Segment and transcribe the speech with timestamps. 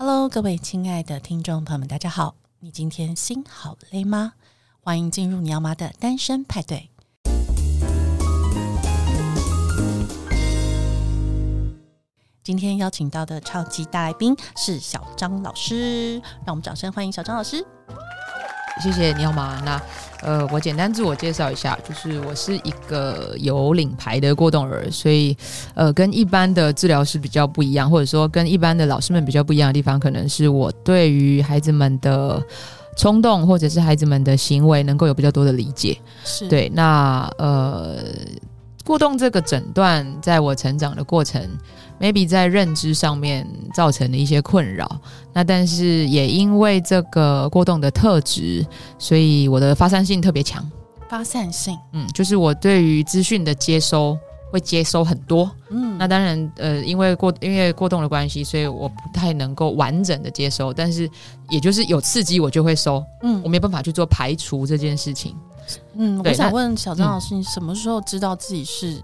[0.00, 2.36] Hello，各位亲爱的听众朋友们，大家好！
[2.60, 4.34] 你今天心好累吗？
[4.78, 6.88] 欢迎进入你要妈的单身派对。
[12.44, 17.66] 今天邀请到的超级大来宾是小张老师，让我们掌声欢迎小张老师。
[18.80, 19.60] 谢谢你好吗。
[19.64, 19.80] 那
[20.22, 25.36] 呃，我简单自我介绍一下，就是我是一个有领牌的过动儿，所以
[25.74, 32.42] 呃，跟一般的治疗师比较不一样，或者说跟一般的老师们比较不一样的地方，可能是我对于孩子们的
[32.96, 35.96] 冲动或者是孩子们的行为能够有比较多的理解。
[36.24, 36.68] 是对。
[36.74, 37.96] 那呃，
[38.84, 41.40] 过动这个诊断，在我成长的过程。
[42.00, 45.00] Maybe 在认知上面造成的一些困扰，
[45.32, 48.66] 那但是也因为这个过动的特质，
[48.98, 50.64] 所以我的发散性特别强。
[51.08, 54.18] 发散性，嗯，就是我对于资讯的接收
[54.50, 61.08] 会接收很多，嗯，那当然，呃，因为过因为过动的关系，所以我不太能够完整的接收，但是
[61.48, 65.34] 也就是有刺激我就会收，嗯，我没办法去做排除这件事情，
[65.94, 69.02] 嗯，我想问小张老师，你什么时候知道自己是？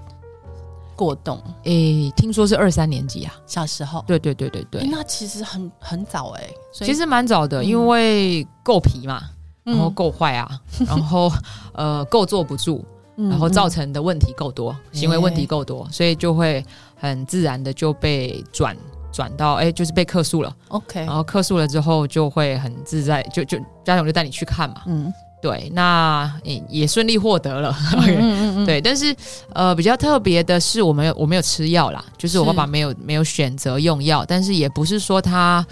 [0.96, 4.04] 过动，诶、欸，听说是二三年级啊，小时候。
[4.06, 9.22] 对对对对对，欸、那其实很很早哎、欸，其实蛮早的，嗯、因为够皮嘛，
[9.62, 10.48] 然后够坏啊，
[10.80, 11.30] 嗯、 然后
[11.72, 12.84] 呃够坐不住，
[13.16, 16.64] 然后造成的问题够多，嗯、行为问题够多，欸、所以就会
[16.96, 18.76] 很自然的就被转
[19.12, 20.56] 转到哎、欸，就是被克诉了。
[20.68, 24.82] OK，然后克诉了之后就会很自在，就就家长就带你去看嘛。
[24.86, 25.12] 嗯。
[25.44, 27.76] 对，那也也顺利获得了。
[27.92, 29.14] 嗯嗯嗯 对，但是
[29.52, 35.62] 呃，比较特别的是，我没有我没有吃药啦，就是我爸爸没有没有选择用药，但是也不是说他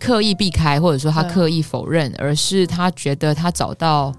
[0.00, 4.10] 刻意避开，或者说他刻意否认，而是他觉得他找到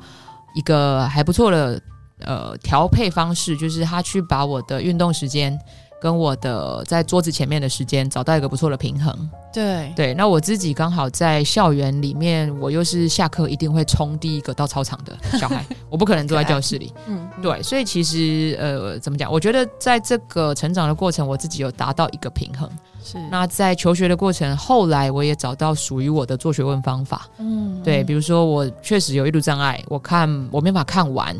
[0.53, 1.81] 一个还不错的
[2.19, 5.59] 呃调配方式，就是他去把我的运动时间。
[6.02, 9.30] 跟我的在桌子前面的时间找到一个不错的平衡。
[9.52, 16.94] 对对，那我自己刚好在校园里面，我又是下课一定会冲第一个到操场的小孩，我不可能坐在教室里。
[17.08, 19.32] 嗯，对，所以其实呃，怎么讲？
[19.32, 22.70] 我觉得在这个成长的过程，我自己有达到一个平衡。
[23.04, 23.17] 是。
[23.32, 27.27] 那在求学的过程，后来我也找到属于我的做学问方法。
[27.39, 31.36] 嗯，对，比如说我确实有阅读障碍，我看我没法看完，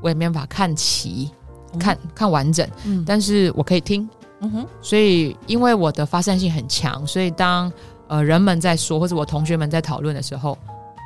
[0.00, 1.30] 我也没法看齐。
[1.78, 4.08] 看看完整，嗯，但是我可以听，
[4.40, 7.72] 嗯哼，所以因为我的发散性很强，所以当
[8.08, 10.56] 呃人们在说或者我同学们在讨论的时候，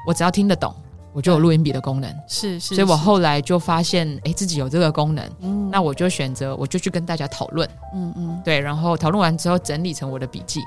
[0.07, 0.75] 我只要听得懂，
[1.13, 10.61] 我就有录音笔的功能，是是，所以我后来就发现，哎，自己有这个功能，嗯，那我就选择，我就去跟大家讨论，嗯嗯，对，然后讨论完之后整理成我的笔记。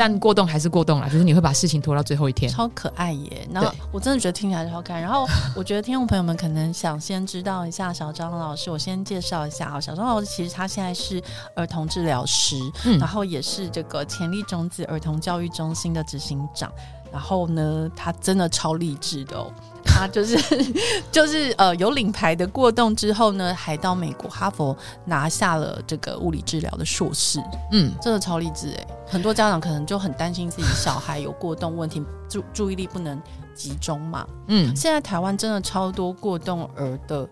[0.00, 3.46] 但过动还是过动啦，就是你会把事情拖到最后一天，超可爱耶！
[3.52, 4.98] 然后我真的觉得听起来超可爱。
[4.98, 11.22] 然后我觉得听众朋友们可能想先知道一下小张老师，我先介绍一下啊，小张老师其实他现在是
[11.54, 12.56] 儿童治疗师，
[12.86, 16.72] 嗯，然后也是这个潜力种子儿童教育中心的执行长。
[17.12, 19.52] 然后呢，他真的超励志的哦。
[19.82, 20.36] 他就是
[21.10, 27.40] 就是呃有领牌的过动之后呢，还到美国哈佛拿下了这个物理治疗的硕士。
[27.72, 28.86] 嗯，真的超励志哎！
[29.06, 33.20] 很多家长可能就很担心自己小孩有过动问题， 注注意力不能
[33.54, 34.26] 集中嘛。
[34.48, 37.28] 嗯，现在台湾真的超多过动儿的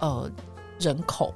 [0.00, 0.30] 呃
[0.78, 1.32] 人口。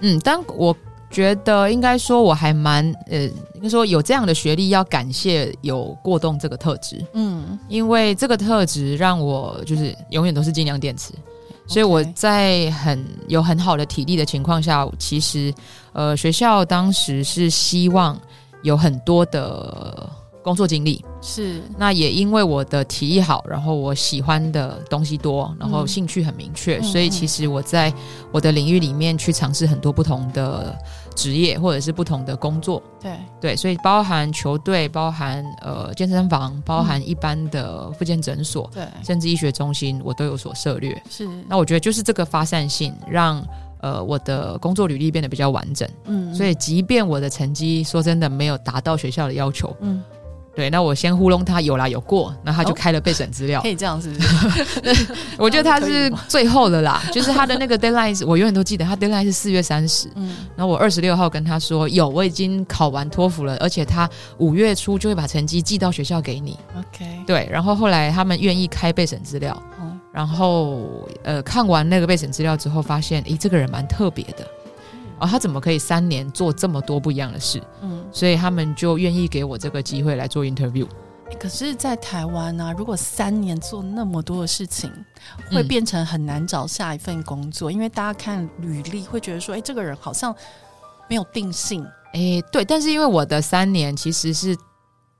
[0.00, 0.74] 嗯，但我。
[1.10, 3.22] 觉得应该说我还蛮呃，
[3.54, 7.04] 应该说有这样的学历，要感谢有过动这个特质。
[7.14, 11.12] 嗯，因为这个特质让我就是永远都是尽量电池，
[11.66, 15.52] 所以我在很有很好的体力的情况下，其实
[15.92, 18.20] 呃学校当时是希望
[18.62, 20.08] 有很多的。
[20.40, 21.04] 工作经历。
[21.20, 27.92] 是，那也因为我的体力好，然后我喜欢的东西多，然后兴趣很明确，嗯、所以其实我在
[28.32, 30.74] 我的领域里面去尝试很多不同的
[31.18, 32.80] 职业或者是不同的工作。
[33.00, 41.02] 对对，所以包含球队，包含呃健身房，包含一般的复健诊所，对、嗯，甚至医学中心，我都有所涉略。
[41.10, 43.44] 是，那我觉得就是这个发散性让
[43.80, 45.88] 呃我的工作履历变得比较完整。
[46.04, 50.00] 嗯，所以即便我的成绩说真的没有达到学校的要求，嗯。
[50.58, 53.60] 对，那我先糊弄他有啦有过，那他就开了备审资料。
[53.60, 55.06] 哦，可以这样是不是？
[55.38, 60.08] 我觉得他是最后的啦，就是他的那个 deadline，我永远都记得，他 deadline 是四月三十。
[60.16, 66.58] 嗯，然后我二十六号跟他说，有，我已经考完托福了，而且他五月初就会把成绩寄到学校给你。
[66.76, 74.44] OK，对，然后后来他们愿意开备审资料，嗯，然后呃看完那个备审资料之后，发现诶这个人蛮特别的。
[75.20, 77.62] 哦，他怎么可以三年做这么多不一样的事？
[77.82, 80.86] 嗯，所以他们就愿意给我这个机会来做 interview。
[81.38, 84.90] 可是，在台湾呢，如果三年做那么多的事情，
[85.50, 90.34] 会变成很难找下一份工作，嗯，因为大家看履历会觉得说，哎，这个人好像
[91.06, 91.84] 没有定性。
[92.14, 94.56] 哎，对，但是因为我的三年其实是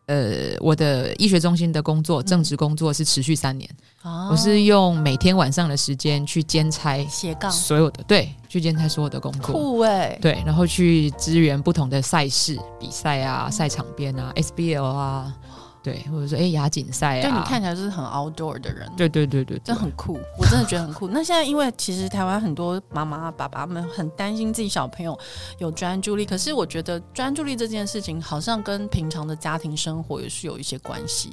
[0.08, 3.68] 呃，我的医学中心的工作，正职工作是持续三年。
[4.02, 9.54] 哦、我是用每天晚上的时间去兼差斜杠所有的，对，去兼差所有的工作。
[9.54, 15.34] 酷哎、欸，对，然后去支援不同的赛事比赛啊，赛场边啊，SBL 啊。
[15.82, 21.08] 对，或者说哎，亚锦赛啊，就你看起来就是很 outdoor 的人，对对对对，这很酷，我真的觉得很酷。
[21.08, 25.18] 那现在因为其实台湾很多妈妈爸爸们很担心自己小朋友
[25.58, 31.32] 有专注力，可是我觉得专注力这件事情好像跟平常的家庭生活也是有一些关系。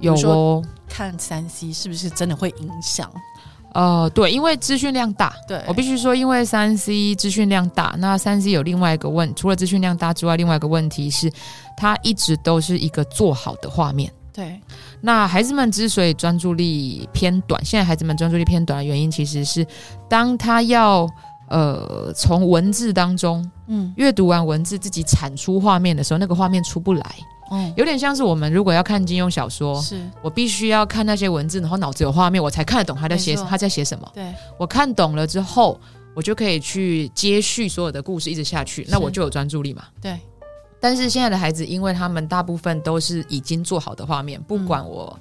[0.00, 3.10] 有哦，看三 C 是不是真的会影响？
[3.74, 11.32] 呃，对，因为资讯量大，对我必须说，因为三 C 资讯量大，那三 C 有另外一个问，除了资讯量大之外，另外一个问题是，
[11.76, 14.12] 它一直都是一个做好的画面。
[14.32, 14.60] 对，
[15.00, 19.66] 那孩子们之所以专注力偏短，现在孩子们专注力偏短的原因，其实是
[20.08, 21.06] 当他要
[21.48, 27.14] 呃从文字当中，嗯，阅读完文字自己产出画面的时候，那个画面出不来。
[27.52, 30.02] 嗯，有点像是我们如果要看金庸小说，是。
[30.22, 34.10] 我必须要看那些文字，然后脑子有画面，我才看得懂他在写他在写什么。
[34.14, 35.78] 对，我看懂了之后，
[36.14, 39.84] 我就可以去接续所有的故事一直下去，那我就有专注力嘛。
[40.00, 40.18] 对。
[40.80, 45.16] 但是现在的孩子，因为他们大部分都是已经做好的画面，不管我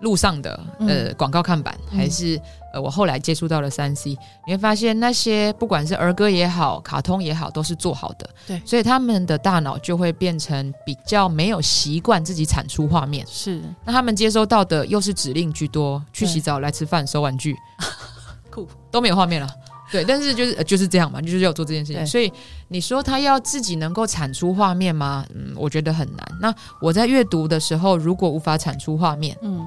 [0.00, 2.38] 路上的、嗯、呃广告看板，嗯、还是
[2.76, 4.10] 呃我后来接触到了三 C，
[4.46, 8.28] 你会发现那些不管是儿歌也好，卡通也好，都是做好的。
[8.46, 13.26] 对，所以他们的大脑就会变成比较没有习惯自己产出画面。
[13.26, 17.56] 是，那他们接收到的又是指令居多，去洗澡、来吃饭、收玩具，
[18.52, 19.48] 酷都没有画面了。
[19.90, 22.06] 对，但是就是、呃、就是这样嘛，就是要做这件事情。
[22.06, 22.30] 所以
[22.68, 25.24] 你说他要自己能够产出画面吗？
[25.32, 26.28] 嗯，我觉得很难。
[26.40, 29.64] 那我在阅读的时候，如果无法产出画面，嗯，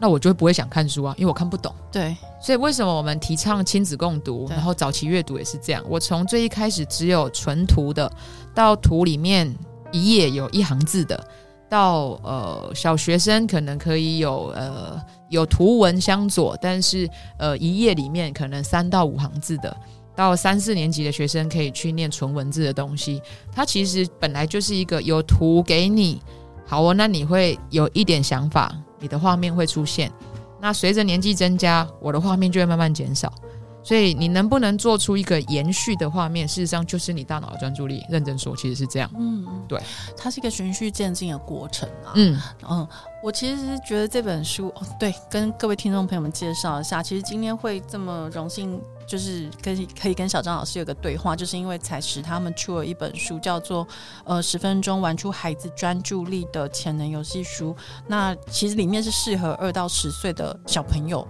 [0.00, 1.74] 那我就不会想看书啊，因为我看不懂。
[1.90, 5.82] 对，所以为什么我们提倡亲子共读，然后早期阅读也是这样？
[5.88, 8.10] 我从最一开始只有纯图的，
[8.54, 9.52] 到图里面
[9.90, 11.22] 一页有一行字的。
[11.70, 14.98] 到呃小学生可能可以有呃
[15.28, 17.06] 有图文相左，但是
[17.38, 19.76] 呃一页里面可能三到五行字的，
[20.16, 23.20] 到三四年级的学生可以去念纯文字的东西。
[23.52, 26.22] 它其实本来就是一个有图给你，
[26.64, 30.12] 好哦，那你会有一点想法，你的画面会出现。
[30.60, 33.32] 那随着年纪增加，我的画面就会慢慢减少。
[33.80, 36.46] 所以你能不能做出一个延续的画面？
[36.46, 38.04] 事实上就是你大脑的专注力。
[38.10, 39.10] 认真说，其实是这样。
[39.18, 39.80] 嗯，对，
[40.14, 42.12] 它是一个循序渐进的过程啊。
[42.16, 42.86] 嗯嗯，
[43.22, 47.02] 我其实是觉得这本书，哦，对，跟各位听众朋友们介绍一下。
[47.02, 53.84] 其实今天会这么荣幸，就是跟可以跟小张老师有个对话，就是因为彩石他们出了一本书，叫做
[54.24, 57.74] 《呃十分钟玩出孩子专注力的潜能游戏书》。
[58.06, 61.26] 那其实里面是适合二到十岁的小朋友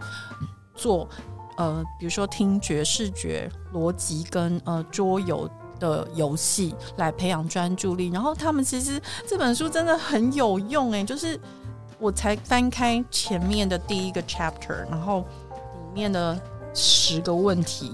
[0.74, 1.08] 做。
[1.56, 5.50] 呃，比如说听觉、视觉、逻辑跟呃桌游
[5.80, 11.36] 的游戏来培养专注力，然后他们其实这本书真的很有用诶，就是
[11.98, 15.22] 我才翻开前面的第一个 chapter，然后
[15.88, 16.40] 里面的
[16.80, 17.90] 十个问题，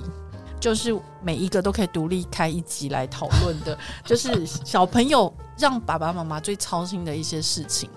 [0.60, 7.88] 就是每一个都可以独立开一集来讨论的， 就是小朋友让爸爸妈妈最操心的一些事情，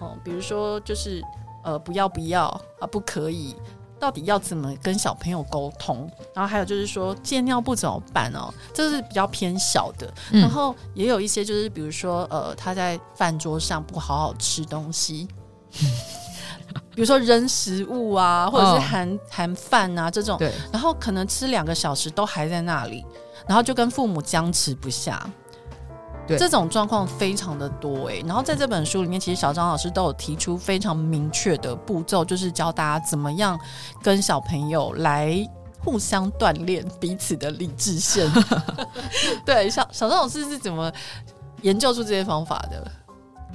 [0.00, 1.22] 哦，比如说就是
[1.62, 2.46] 呃不要不要
[2.80, 3.54] 啊，不可以。
[3.96, 6.10] 到底要怎么跟小朋友沟通？
[6.34, 8.52] 然后还有就是说戒尿布怎么办哦？
[8.74, 10.12] 这是比较偏小的。
[10.32, 15.26] 嗯、然后也有一些就是比如说呃，他在饭桌上不好好吃东西，
[16.94, 20.38] 比如说扔食物啊，或者是含含饭啊这种。
[20.38, 20.52] 对。
[20.72, 23.04] 然后可能吃两个小时都还在那里，
[23.46, 25.24] 然后就跟父母僵持不下。
[26.26, 33.60] 对这种状况非常的多哎，然后在这本书里面，其实小张老师都有提出非常明确的步骤，就是教大家怎么样
[34.02, 35.36] 跟小朋友来
[35.84, 38.26] 互相锻炼彼此的理智线。
[39.44, 40.90] 对，小小张老师是怎么
[41.60, 42.90] 研究出这些方法的？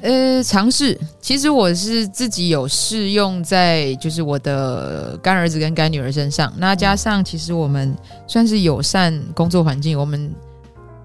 [0.02, 1.00] 呃，尝试。
[1.22, 7.96] 其实我是自己有试用在就是我的干儿子跟干女儿身上，那加上其实我们
[8.28, 10.34] 算是友善工作环境，我们。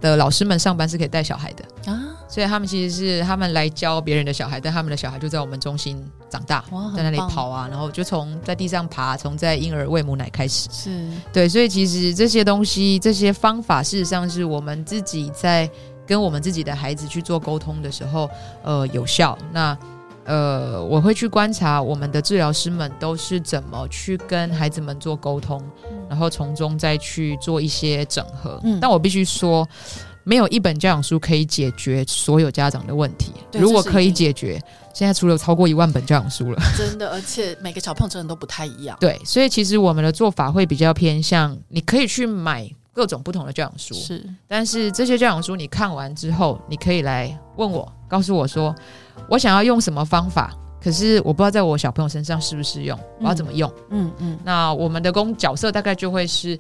[0.01, 1.99] 的老师们上班是可以带小孩的啊，
[2.29, 6.63] 所以他们其实是他们来教别人的小孩，但他们的小孩就在我们中心长大，
[6.95, 15.67] 在那里跑啊，然后就从在地上爬，从在婴儿喂母奶开始，是对，所以其实这些东西、这些方法，事实上是我们自己在
[16.07, 18.29] 跟我们自己的孩子去做沟通的时候，
[18.63, 19.37] 呃，有效。
[19.53, 19.77] 那
[20.25, 25.63] 呃，我会去观察我们的治疗师们都是怎么去跟孩子们做沟通。
[26.09, 29.67] 然后从中再去做一些整合，嗯，但我必须说，
[30.23, 33.33] 没有一本教养书可以解决所有家长的问题。
[33.53, 34.61] 如果可以解决，
[34.95, 38.97] 现在除了超过一万本教养书了， 真的，而且每个小朋友真的都不太一样。
[39.01, 43.93] 对，所以其实我们的做法会比较偏向，你可以去买各种不同的教养书。
[43.93, 48.75] 是，但是这些教养书你看完之后，你可以来问我，告诉我说，
[49.29, 53.69] 我想要用什么方法，可是我不知道在我小朋友身上适不适用，我要怎么用？
[53.91, 54.33] 嗯嗯。
[54.33, 56.59] 嗯，那我们的工角色大概就会是，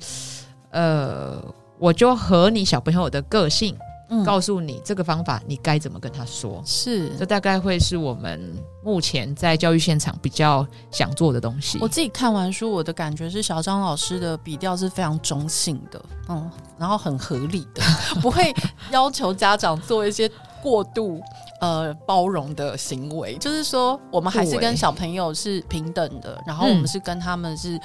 [0.70, 1.42] 呃，
[1.78, 3.74] 我就和你小朋友的个性。
[4.08, 6.62] 嗯、告诉你这个方法，你该怎么跟他说？
[6.64, 11.78] 是，这大概会是我们目前在教育现场比较想做的东西。
[11.80, 17.82] 我自己看完书，我的感觉是小张老师的笔调是非常中性的，嗯，然后很合理的，
[18.20, 18.54] 不会
[18.90, 20.30] 要求家长做一些
[20.62, 21.20] 过度
[21.60, 23.36] 呃包容的行为。
[23.38, 27.80] 就是说，我们还是跟小朋友是平等的，然后我们是跟他们是。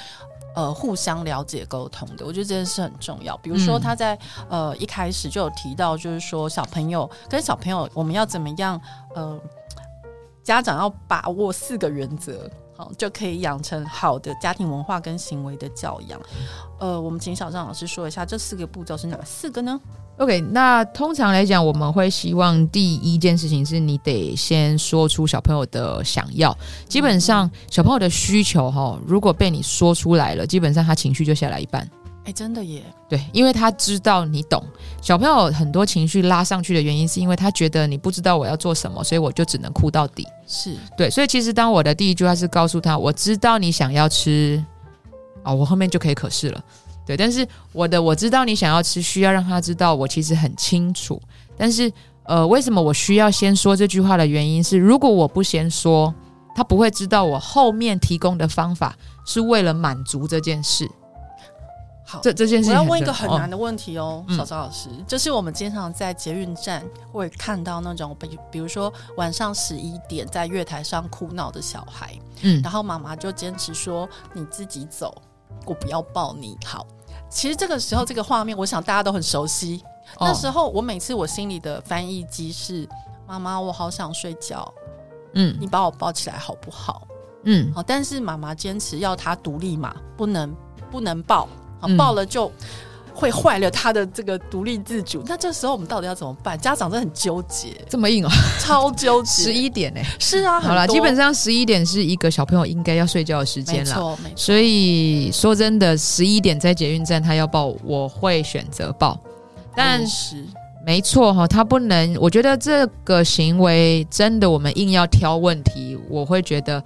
[0.55, 3.37] 呃，互相了解沟通的，我觉得这件事很重要。
[3.37, 4.15] 比如说，他在、
[4.49, 8.79] 嗯、呃一开始就有提到，就是说小朋友跟小朋友，我们要怎么样？
[9.15, 9.39] 呃，
[10.43, 16.19] 家长要把握四个原则，好，就可以养成好的家庭文化跟行为的教养。
[16.79, 19.79] 呃，我们请小张老师说一下，这四个步骤是哪四个呢
[20.19, 26.55] ？OK，那通常来讲，我们会希望第一件事情是你得先说出小朋友的想要。
[26.87, 31.89] 基本上，小朋友的需求哈，如果被你说出来了，基本上他情绪就下来一半。
[32.25, 32.83] 哎，真的耶。
[33.07, 34.61] 对，因为他知道你懂。
[35.01, 40.27] 小朋友很多情绪拉上去的原因，是因为他觉得你不知道我要做什么，所以我就只能哭到底。
[40.45, 44.61] 是对，所以其实当我的第一句话是告诉他，我知道你想要吃，
[45.43, 46.61] 啊，我后面就可以可是了。
[47.09, 51.19] 对，但是我的我知道你想要吃，需要让他知道我其实很清楚。
[51.57, 56.13] 但是，呃，为什么我需要先说这句话的原因是，如果我不先说，
[56.55, 60.87] 他不会知道我后面提供的方法是为了满足这件事。
[62.05, 75.19] 好，这这件事我要问一个很难的问题哦，哦小张老师，就、嗯、是我们经常在捷运站会看到那种，比比如说晚上十一点在月台上哭闹的小孩，嗯，然后妈妈就坚持说你自己走，
[75.65, 76.85] 我不要抱你，好。
[77.29, 79.83] 其实这个时候，这个画面，我想大家都很熟悉。
[80.17, 82.87] 哦、那时候，我每次我心里的翻译机是：
[83.27, 84.73] 妈妈，我好想睡觉。
[85.33, 87.07] 嗯，你把我抱起来好不好？
[87.43, 87.83] 嗯，好。
[87.83, 90.55] 但是妈妈坚持要他独立嘛，不能
[90.89, 91.47] 不能抱，
[91.79, 92.47] 好，抱了就。
[92.47, 92.65] 嗯
[93.19, 96.57] 会坏了他的这个独立自主，那这时候我们到底要怎么办？
[96.57, 99.43] 家长真的很纠结，这么硬哦，超纠结。
[99.43, 99.99] 十一点呢？
[100.17, 104.35] 是啊，好了，基本上十一点是一个小朋友应该要睡觉的时间了，没错，没错。
[104.37, 109.19] 所以说真的，十一点在捷运站他要抱，我会选择抱，
[109.75, 110.45] 但是
[110.85, 112.15] 没错哈，他不能。
[112.21, 116.81] 我觉得这个行为真的，我们硬要挑问题，我会觉得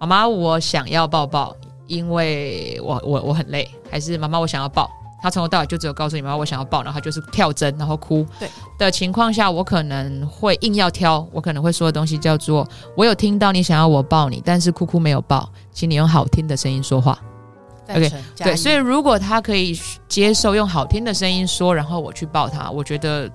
[0.00, 1.54] 妈妈，我想要抱抱，
[1.86, 4.90] 因为我我我很累，还是妈妈我想要抱。
[5.24, 8.26] 他从头到尾就只有告诉你妈，我想要抱，然后他就是跳针，然后哭。
[8.38, 17.18] 对的情况下，我可能会硬要挑，我可能会说的东西叫做：我有听到你想要我抱你，但是哭哭没有抱，请你用好听的声音说话。
[17.88, 19.74] OK，对，所以如果他可以
[20.06, 23.26] 接受用好听的声音说，然后我去抱他，我觉得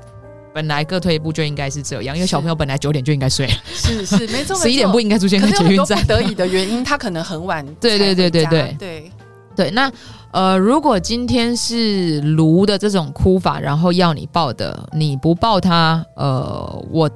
[0.54, 6.00] 本来各退一步就应该是这样，因为小朋友本来九点就应该睡，是是没错， 十一点不应该出现在捷运站。
[6.02, 7.66] 不得已的原因，他可能很晚。
[7.82, 9.12] 对对对对对对
[9.56, 9.92] 对，那。
[10.32, 17.10] 呃，如果今天是卢的这种哭法，然后要你抱的，你不抱他，呃，我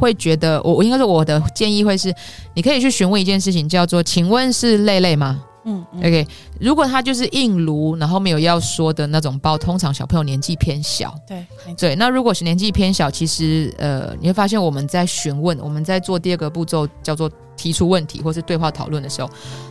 [0.00, 2.14] 会觉得，我我应该是我的建议会是，
[2.54, 5.42] 你可以去询问一件事情，叫做，请问是累累吗？
[5.64, 6.26] 嗯，嗯，OK，
[6.58, 11.44] 如果他就是硬卢，然后没有要说的那种包，通常小朋友年纪偏小，对，
[11.76, 19.28] 对，那如果是年纪偏小，其实呃，你会发现我们在询问，我们在做第二个步骤叫做提出问题或是对话讨论的时候，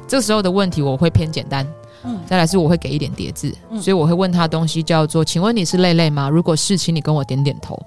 [0.08, 1.66] 这个时候的问题我会偏简单。
[2.04, 6.30] 嗯，再来是我会给一点叠字，嗯、所以我会问他东西叫做，请问你是累累吗？
[6.30, 7.78] 如果是，请你跟我点点头。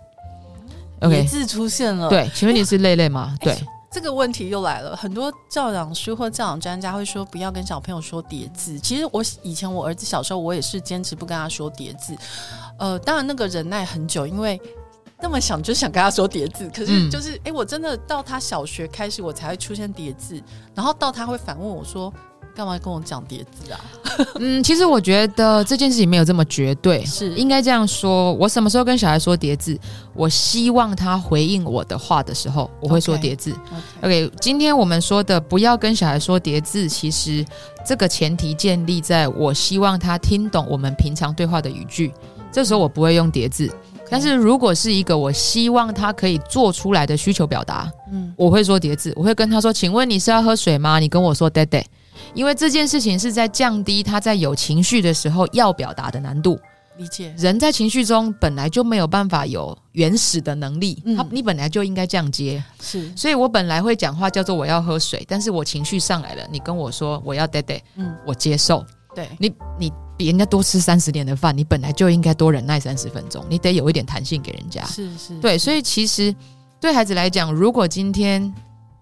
[1.00, 2.09] OK，叠字出现了。
[2.09, 3.35] 对，请问你是累累吗？
[3.40, 3.57] 对，
[3.90, 4.95] 这个问题又来了。
[4.95, 8.78] 很多教养书或教养专家会说，不要跟小朋友说叠字。
[8.78, 12.14] 其实我以前我儿子小时候，我也是坚持不跟他说叠字。
[12.78, 14.61] 呃，当然那个忍耐很久，因为
[15.21, 20.38] 那么想就想跟他说叠字，可是就是哎、嗯，我真的到他小学开始，我才会出现叠字，
[20.75, 22.12] 然后到他会反问我说。
[22.54, 23.80] 干嘛跟我讲叠字啊？
[24.38, 28.32] 嗯，其实我觉得这件事情没有这么绝对，是应该这样说。
[28.35, 29.78] 我什么时候跟小孩说叠字？
[30.14, 33.52] 我希望他回应我的话的时候，我会说叠字。
[33.52, 33.54] Okay,
[34.02, 34.26] okay.
[34.26, 37.42] OK，今天我们说的不要跟小孩说叠字，其实
[37.87, 42.12] 这个前提建立在我希望他听懂我们平常对话的语句。
[42.52, 43.75] 这时候我不会用叠字
[44.11, 49.11] 但是如果是一个我希望他可以做出来的需求表达，嗯，我会说叠字。
[49.16, 51.82] 我会跟他说：“请问你是要喝水吗？”你跟我说：“爹爹。”
[52.34, 56.58] 因为这件事情是在降低他在有情绪的时候要表达的难度。
[56.98, 57.34] 理解。
[57.38, 62.62] 人在情绪中本来就没有办法有原始的能力，嗯、他你本来就应该这样接。
[62.80, 68.84] 是，所以我本来会讲话叫做我要喝水，但是我情绪上来了，你跟我说我要爹爹，嗯，我接受。
[69.14, 74.84] 对你，你比人家多吃三十年的饭，你本来就应该多忍耐三十分钟，你得有一点弹性给人家。
[74.84, 76.34] 是是，对，所以其实
[76.80, 78.52] 对孩子来讲，如果今天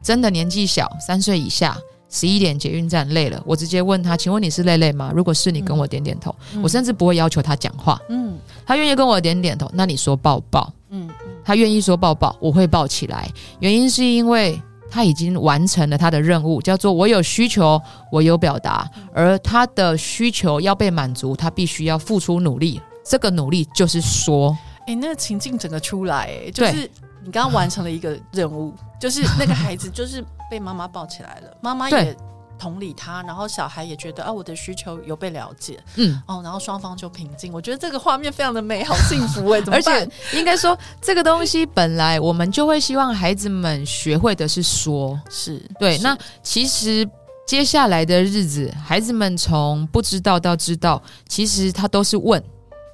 [0.03, 1.77] 真的年纪小，三岁以下，
[2.11, 5.13] 十一点捷运站累了，我直接问他，请问你是累累吗？
[5.15, 6.35] 如果是，你跟我点点头。
[6.55, 7.99] 嗯、我甚至不会要求他讲话。
[8.09, 10.71] 嗯，他愿意跟我点点头，那你说抱抱。
[10.91, 13.31] 嗯嗯，他愿意说抱抱，我会抱起来。
[13.61, 14.61] 原因是因为。
[14.93, 22.81] 他已经完成了他的任务，叫做我有需求，我有表达，而他的需求要被满足，他必须要付出努力。
[23.05, 24.51] 这个努力就是说，
[24.81, 26.91] 哎、欸，那个情境整个出来，哎，就是
[27.25, 32.17] 你刚刚完成了一个任务，就是那个孩子就是被妈妈抱起来了，妈妈也。
[32.59, 37.51] 同理他，然后小孩也觉得啊，我的需求有被了解，嗯，哦，然后双方就平静。
[37.55, 39.63] 我觉得这个画面非常的美好幸福 哎？
[39.73, 45.97] 而且应该说，这个东西本来我们就会希望孩子们学会的是说，是对。
[45.97, 47.09] 是那其实
[47.47, 52.45] 接下来的日子，孩子们从不知道到知道，其实他都是问。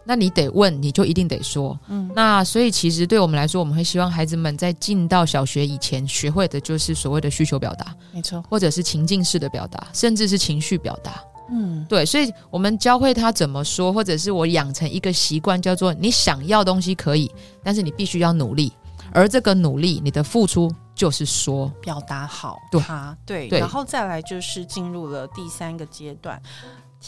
[0.07, 1.79] 那你得问，你就一定得说。
[1.89, 11.21] 嗯，那所以其实对我们来说，我们会希望孩子们在进到小学以前，学会的就是所谓的需求表达，没错，或者是情境式的表达，甚至是情绪表达。
[11.51, 17.31] 嗯，对，所以我们教会他怎么说，或者是我养成一个习惯，叫做你想要东西可以，
[17.63, 18.73] 但是你必须要努力，
[19.13, 26.41] 而这个努力，你的付出就是说表达好他，对，对，然后再来就是进入了第三个阶段。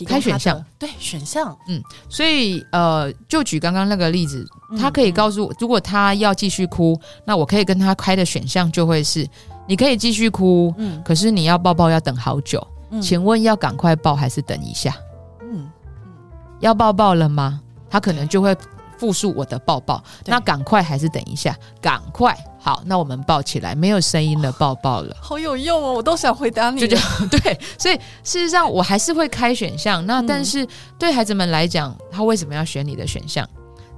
[0.06, 4.46] 开选项，对选项，嗯，所以呃，就举刚刚那个例子，
[4.78, 9.26] 他可以告诉我，如果他要继续哭，那我可以跟他开的选项就会是，
[9.66, 14.94] 你可以继续哭，嗯，可是你要抱抱要等好久，嗯，请问要赶快抱还是等一下？
[15.42, 15.68] 嗯
[16.04, 16.12] 嗯，
[16.60, 17.60] 要抱抱了吗？
[17.90, 18.56] 他可能就会。
[18.98, 21.56] 复述我的抱抱，那赶快还是等一下？
[21.80, 25.94] 赶快好，那我们抱起来，没有声音的抱抱了，好有用哦！
[25.94, 26.96] 我都想回答你，就
[27.30, 30.04] 对，所以事实上我还是会开选项。
[30.04, 30.66] 那但是
[30.98, 33.48] 对孩子们来讲，他为什么要选你的选项？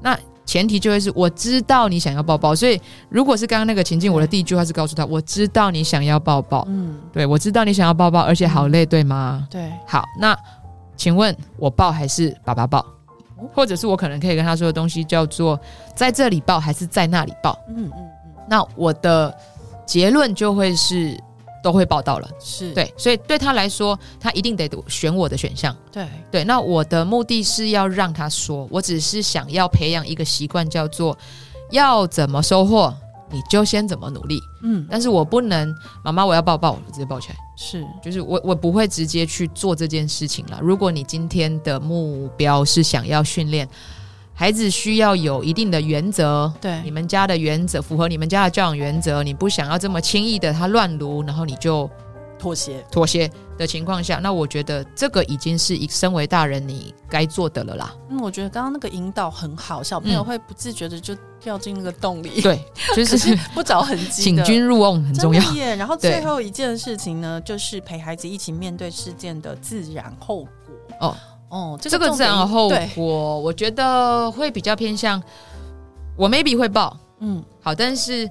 [0.03, 9.47] 那前提就会是我知道你想要抱抱，所以如果是刚刚那个情境，我的第一句话是告诉他，我知道你想要抱抱，嗯，对，我知道你想要抱抱，而且好累，对吗？
[9.51, 10.37] 对，好，那
[10.97, 12.85] 请问我抱还是爸爸抱？
[13.55, 15.59] 或者是我可能可以跟他说的东西叫做
[15.95, 17.59] 在这里报还是在那里报？
[17.69, 18.33] 嗯嗯嗯。
[18.49, 19.35] 那我的
[19.87, 21.19] 结论就会是
[21.63, 25.77] 都会报道了，是对，所以对他来说，他一定得选我的选项。
[25.93, 26.45] 对对。
[26.45, 31.17] 那我的目的是要让他说，我只是想要培养一个习惯，叫做
[31.71, 32.95] 要怎么收获。
[33.31, 40.59] 你就先怎么努力，嗯，但是我不能，妈妈我要抱抱，我就直接抱起来，是，就是我我不会直接去做这件事情了。
[40.63, 43.69] 如果你今天的目标是想要训练
[44.35, 51.89] 孩子，需要有一定的原则，对，你们家的原则符合你们家的教养原则，你不想要这么轻易的他乱撸，然后你就。
[52.41, 57.95] 妥协，妥协的情况下，那我觉得这个已经是一身为大人你该做的了啦。
[58.09, 62.41] 嗯，我觉得刚刚那个引导很好，小朋友会不自觉的就掉进那个洞里。
[62.41, 62.65] 对，
[62.97, 64.23] 就是，是不着痕迹。
[64.23, 65.53] 请君入瓮很重要。
[65.53, 65.77] 耶。
[65.77, 70.51] 然后最后一件事情呢，就是陪孩子一起面对事件的自然后果。
[71.01, 71.17] 哦
[71.51, 75.23] 哦，这个、这个自然后果，我觉得会比较偏向
[76.17, 78.31] 我 maybe 会报，嗯，好，但是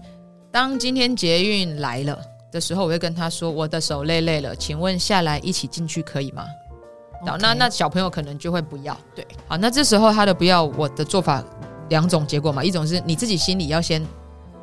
[0.51, 2.17] 当今天捷运来了。
[2.51, 6.45] 的时候，我会跟他说：“我的手累累了，请问下来一起进去可以吗？”
[7.39, 8.97] 那那小朋友可能就会不要。
[9.13, 11.43] 对，好，那这时候他的不要，我的做法
[11.89, 14.01] 两种结果嘛，一种是你自己心里要先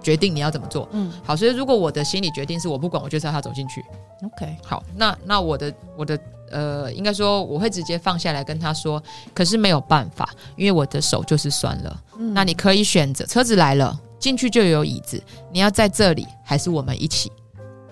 [0.01, 0.89] 决定你要怎么做。
[0.93, 3.85] 嗯，好，所以如果我的心理决定是我不管，我就是要他走进去。
[4.25, 6.19] OK，好，那那我的我的
[6.51, 9.03] 呃，应该说我会直接放下来跟他说，
[9.35, 12.03] 可是没有办法，因为我的手就是酸了。
[12.19, 15.23] 嗯，那你可以选择，车子来了进去就有椅子，
[15.53, 17.31] 你要在这里还是我们一起？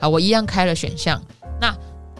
[0.04, 1.18] 好，我一样开了选项。
[1.58, 1.74] 那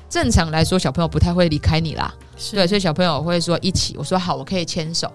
[0.09, 2.15] 正常来说，小朋友不太会离开你啦。
[2.35, 3.95] 是对，所以小朋友会说一起。
[3.99, 5.13] 我说好，我可以牵手，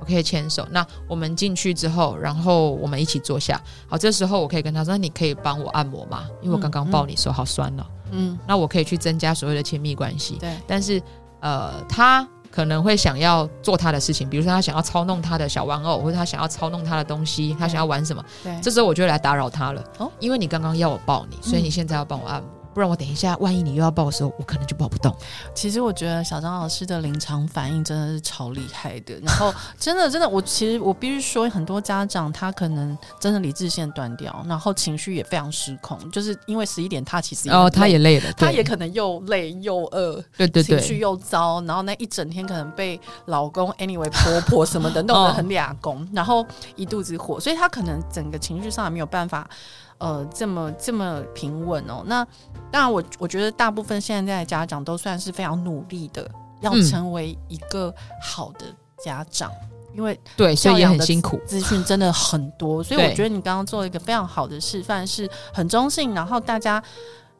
[0.00, 0.66] 我可以牵手。
[0.72, 3.60] 那我们进去之后，然后我们一起坐下。
[3.86, 6.24] 好，这时候我可以跟他说：“那你可以帮我按摩吗？
[6.40, 10.38] 因为我刚刚抱你手好酸了。”嗯，那我可以去增加所谓的亲密关系。
[10.40, 11.00] 对，但是
[11.38, 12.28] 呃，他。
[12.52, 18.22] 可能会想要做他的事情，比如说他想要操弄他的小玩偶，或者他想要操弄他的东西，他想要玩什么？
[18.44, 19.82] 对，这时候我就来打扰他了。
[19.98, 22.48] 哦，因为你刚刚要我抱你，所以你现在要帮我按摩。
[22.72, 25.14] 嗯不然我等一下，万一你又要抱的时候，我可能就抱不动。
[25.54, 29.14] 其实我觉得小张老师的临场反应真的是超厉害的。
[29.22, 49.46] 然后真的真的，我其实我必须说，很多家长他可能真的理智线断掉，然后情绪也非常失控，就是因为十一点他其实哦他也累了，他也可能又累又饿，对对对，情绪又糟，然后那一整天可能被老公 anyway 婆婆什么的弄得 很俩公，哦、然后一肚子火，所以他可能整个情绪上也没有办法。
[50.02, 52.02] 呃，这么这么平稳哦。
[52.06, 52.26] 那
[52.72, 56.28] 当然我，我我觉得大部分现在的家长都算是非常努力的，
[56.60, 58.66] 要成为一个好的
[59.04, 66.82] 家长，嗯、因为对，所以也很辛苦，资讯真的很多，所以我觉得你刚刚做了一个非常好的示范，是很中性，然后大家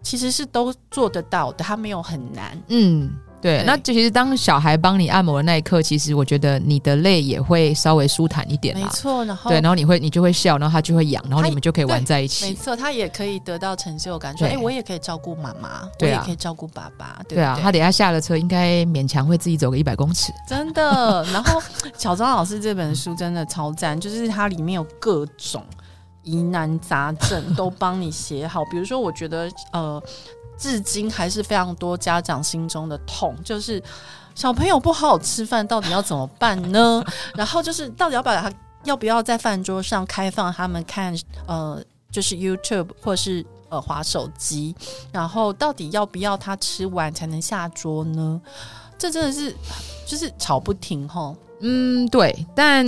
[0.00, 3.10] 其实是都做得到的，它没有很难，嗯。
[3.42, 8.74] 对，那其实当小孩帮你按摩的那一刻，其实我觉得你的泪也会稍微舒坦一点。
[8.74, 12.46] 没错，然后对，然后你会你就会笑，然后他就会痒，然后你们就可以玩在一起。
[12.46, 17.16] 没错，他也可以得到成就感，说哎，我也可以照顾妈妈，我也可以照顾爸爸。
[17.28, 20.32] 对，对，对啊，他等下下了车，应该勉强会自己走个一百公尺。
[20.48, 21.24] 真的。
[21.34, 21.60] 然后
[21.98, 25.64] 小张老师这本书真的超赞，就是它里面有各种
[26.22, 28.64] 疑难杂症 都帮你写好。
[28.66, 30.00] 比如说，我觉得呃。
[30.62, 33.82] 至今还是非常多家长心中的痛，就是
[34.32, 37.04] 小朋友不好好吃饭，到底要怎么办呢？
[37.34, 38.48] 然后就是到底要把他
[38.84, 41.12] 要不要在饭桌上开放他们看
[41.48, 44.72] 呃，就是 YouTube 或是呃滑手机，
[45.10, 48.40] 然后到底要不要他吃完才能下桌呢？
[48.96, 49.52] 这真的是
[50.06, 51.36] 就是吵不停吼。
[51.64, 52.84] 嗯，对，但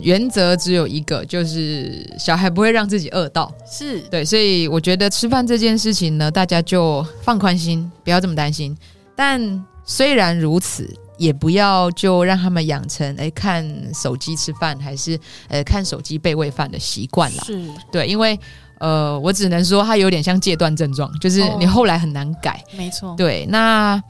[0.00, 8.76] 原则只有一个，就是小孩不会让自己饿到，是对，所以我觉得吃饭这件事情呢，大家就放宽心，不要这么担心。
[9.16, 10.88] 但虽然如此，
[11.18, 17.42] 也不要就让他们养成哎看手机吃饭，还是呃看手机被喂饭的习惯了。
[17.44, 18.38] 是对，因为
[18.78, 22.62] 呃，我只能说他有点像戒断症状，就是你后来很难改。
[22.68, 24.00] 哦，没错，对，那。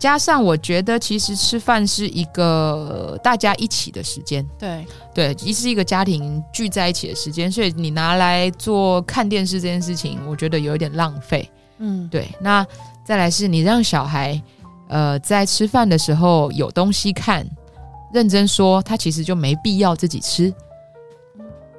[0.00, 11.46] 加上我觉得，其实吃饭是一个大家一起的时间，对对，其实是一个家庭聚在一起的时间，所以你拿来做看电视这件事情，我觉得有一点浪费。
[11.80, 12.26] 嗯，对。
[12.40, 12.66] 那
[13.04, 14.42] 再来是你让小孩，
[14.88, 17.46] 呃，在吃饭的时候有东西看，
[18.10, 20.50] 认真说，他其实就没必要自己吃，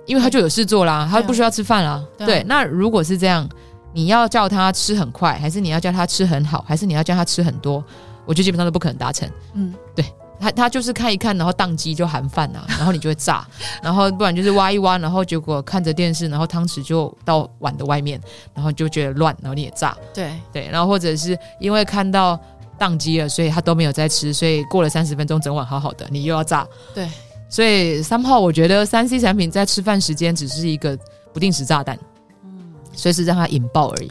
[0.05, 2.03] 因为他就有事做啦，他不需要吃饭啦。
[2.19, 3.49] 对，对，那如果是这样，
[3.93, 7.83] 你要叫他吃很快，还是你要叫他吃很好，还是你要叫他吃很多？
[8.31, 9.29] 我觉得基本上都不可能达成。
[9.55, 10.05] 嗯，对
[10.39, 13.45] 他，他就是看一看，然后宕机就含饭啊，然后你就会炸，
[13.83, 18.17] 然后不然就是挖一挖，然后结果看着电视，然后汤匙就到碗的外面，
[18.53, 19.97] 然后就觉得乱，然后你也炸。
[20.13, 22.39] 对对，然后或者是因为看到
[22.79, 26.65] 宕机了，所以他都没有在吃，所以过了三十分钟，整碗好好的，你又要炸。
[26.95, 27.05] 对，
[27.49, 30.97] 所以三号，我觉得三 C 产品在吃饭时间只是一个
[31.33, 31.99] 不定时炸弹，
[32.45, 34.09] 嗯，随时让它引爆而已。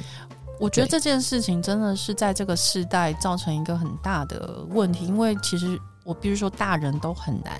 [0.61, 7.55] 我觉得这件事情真的是在这个时代造成一个很大的问题，因为其实我比如说大人都很难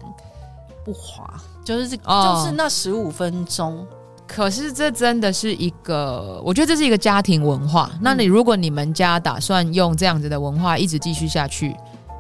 [0.85, 3.87] 不滑，就是这就是那十五分钟。
[4.27, 7.91] 可是这真的是一个，我觉得这是一个家庭文化。
[8.01, 11.75] 那你如果你们家打算用这样子的文化一直继续下去，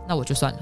[0.09, 0.59] 那我就算了。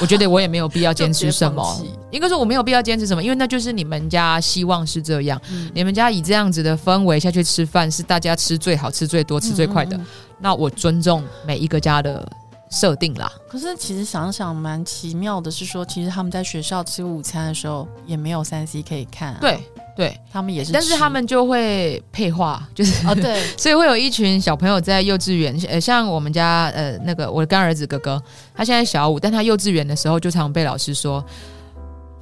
[0.00, 9.96] 我觉得我也没有必要 坚持什么，应该说我没有必要坚持什么，因为那就是你们家希望是这样，嗯、你们家以这样子的氛围下去吃饭，是大家吃最好、吃最多、吃最快的。
[9.96, 12.26] 嗯嗯嗯，那我尊重每一个家的
[12.70, 13.30] 设定啦。
[13.48, 19.38] 可是其实想想蛮奇妙的，是说其实他们在学校吃午餐的时候也没有三 C 可以看啊。
[19.40, 19.60] 对。
[19.96, 20.16] 对。
[20.30, 28.22] 他们也是，但是他们就会配话， 就是哦，对， 所以会有一群小朋友在幼稚园，呃，像我们家呃那个我的干儿子哥哥，
[28.54, 31.24] 他现在小五，但他幼稚园的时候就常被老师说，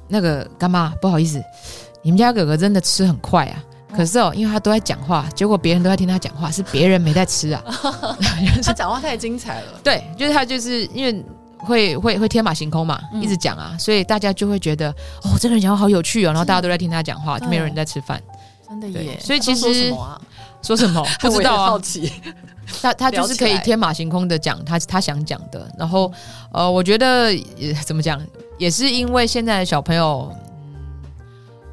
[0.07, 1.43] 那个干妈不好意思，
[2.01, 3.63] 你们家哥哥真的吃很快啊，
[3.95, 7.61] 可是哦，因为他都在讲话，结果别人都在听他讲话，是别人没在吃啊，
[8.63, 11.23] 他讲话太精彩了，对，就是他就是因为。
[11.59, 14.89] 会会会天马行空嘛，嗯、一直讲啊，所以大家就会觉得
[15.23, 18.21] 哦，这个人讲话好有趣哦，然后大家都在听他讲话，就没有人在吃饭，
[18.67, 19.17] 真的耶。
[19.19, 20.21] 所以其实说什么，啊、
[20.61, 21.05] 说什么？
[21.21, 22.11] 不知道啊，好奇。
[22.81, 26.11] 他他就是可以天马行空的讲他他想讲的，然后
[26.51, 28.19] 呃，我觉得也怎么讲，
[28.57, 30.31] 也是因为现在的小朋友，
[30.67, 31.13] 嗯，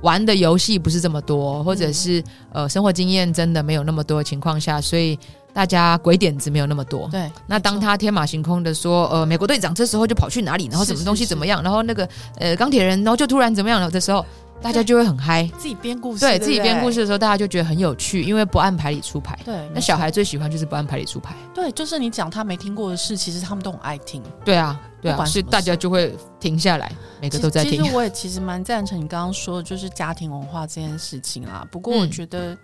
[0.02, 5.18] 玩的游戏不是这么多，或者是呃生活经验真的没有那么多的情况下，所以。
[5.52, 7.30] 大家鬼点子没有那么多，对。
[7.46, 14.24] 那当他天马行空的说，呃，美国队长这时候就跑去哪里，然后什么东西怎么样，是是是然后那个呃钢铁人，然后就突然怎么样了的时候，
[14.62, 15.46] 大家就会很嗨。
[15.58, 19.38] 自己编故事，对，自己编故事的时候，大家就觉得很有趣，因为不按牌理出牌。
[19.44, 19.54] 对。
[19.74, 21.34] 那小孩最喜欢就是不按牌理出牌。
[21.52, 24.22] 对，就是你讲他没听过的事，其实他们都很爱听。
[24.44, 27.72] 对啊，对啊，所以大家就会停下来，每个都在听。
[27.72, 31.66] 其实我也其实蛮赞成你刚刚说的，就是家庭文化这件事情啊。
[31.70, 32.56] 不过我觉得。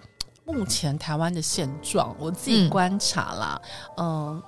[0.49, 3.61] 嗯目前台湾的现状，我自己观察啦，
[3.99, 4.43] 嗯、呃，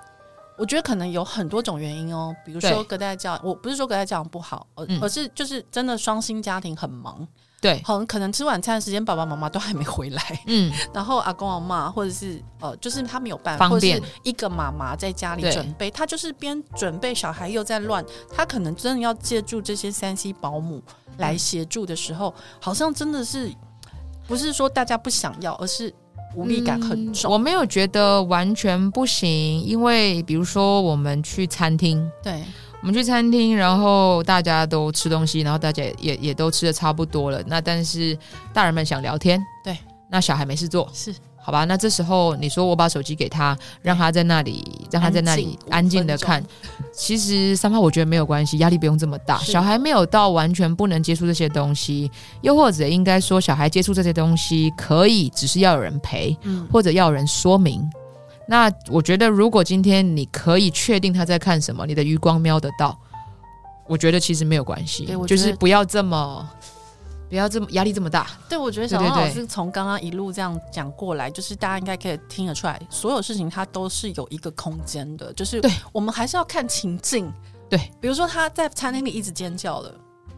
[0.57, 2.35] 我觉得可能有很多种原因哦。
[2.45, 7.29] 比如说隔代教，我不是说隔代教养不好，而、嗯、而是就是真的双薪家庭很忙，
[7.61, 18.03] 对，很可能吃晚餐的时间爸爸妈妈都还没回来，嗯， 然后阿公阿妈或者是呃，就是他没有办法，或是一个妈妈在家里准备，他就是边准备小孩又在乱，
[18.35, 20.83] 他可能真的要借助这些三 C 保姆
[21.19, 23.53] 来协助的时候，嗯、好像真的是。
[24.31, 25.93] 不是说大家不想要，而是
[26.37, 27.29] 无力感很重。
[27.29, 29.29] 嗯，我没有觉得完全不行，
[29.65, 32.41] 因为比如说我们去餐厅，对，
[32.81, 37.43] 我们去餐厅，然后大家都吃东西，然后大家也也，也都吃的差不多了。
[37.49, 38.17] 那但是
[38.53, 39.77] 大人们想聊天，对，
[40.09, 41.13] 那小孩没事做，是。
[41.43, 46.45] 好吧，那这时候你说我把手机给他，让他在那里，让他在那里安静的看。
[46.93, 49.39] 其实三八我觉得没有关系，压力不用这么大。
[49.39, 52.11] 小孩没有到完全不能接触这些东西，
[52.43, 57.83] 又或者应该说小孩接触这些东西可以，只是要有人陪，嗯、或者要有人说明。
[58.47, 62.99] 那我觉得如果今天你可以确定他在看什么，你的余光瞄得到，
[63.89, 66.49] 我觉得其实没有关系，就是不要这么。
[67.31, 68.27] 不要这么压力这么大。
[68.49, 77.33] 对，我觉得小王老师从刚刚一路这样讲过来，就是大家应该可以听得出来，所有事情它都是有一个空间的，就是对我们还是要看情境。
[77.69, 79.95] 对，比如说他在餐厅里一直尖叫了，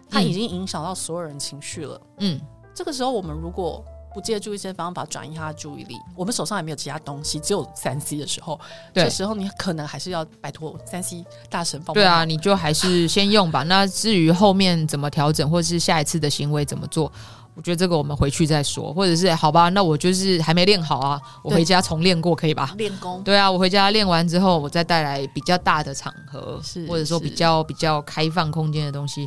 [0.08, 2.00] 他已经影响到所有人情绪了。
[2.18, 2.40] 嗯，
[2.74, 3.84] 这个时候我们如果。
[4.14, 8.58] 不借助一些方法转移他的注意力，我们手上也没有其他东西，只有三 C 的时候，
[8.94, 11.94] 这时候你可能还是要摆脱三 C 大神帮。
[11.94, 13.62] 对啊，你就还是先用吧。
[13.68, 17.10] 那至于后面怎么调整，或者是下一次的行为怎么做，
[17.54, 22.74] 我觉得这个我们回去再说，或者是好吧，那我就是还没练好啊，我回家重练过可以吧？
[22.76, 23.22] 练功。
[23.22, 29.26] 对啊，我回家练完之后，我再带来比较大的场合，是或者说比较比较开放空间的东西。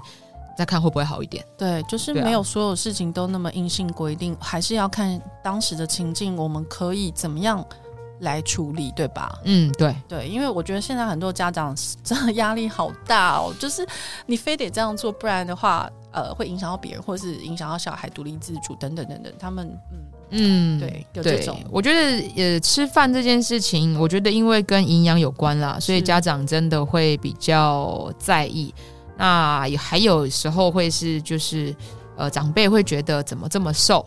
[0.57, 1.43] 再看会不会好一点？
[1.57, 7.63] 对，就是没有所有事情都那么硬性规定，啊、还是要看当时的情境，我们可以怎么样
[8.19, 9.37] 来处理，对吧？
[9.43, 13.85] 嗯，对对，因为我觉得现在很多家长真的压力好大哦， 就是
[14.25, 19.33] 你非得这样做，不然的话，呃，会影响到别人，或是影响到小孩独立自主等等等等。
[19.37, 21.59] 他们，嗯嗯，对，有这种。
[21.69, 28.73] 我觉得，呃，吃饭这件事情，我觉得因为跟营养有关啦，所以家长真的会比较在意。
[29.17, 31.75] 那也还有时候会是就是，
[32.17, 34.05] 呃，长辈会觉得怎么这么瘦，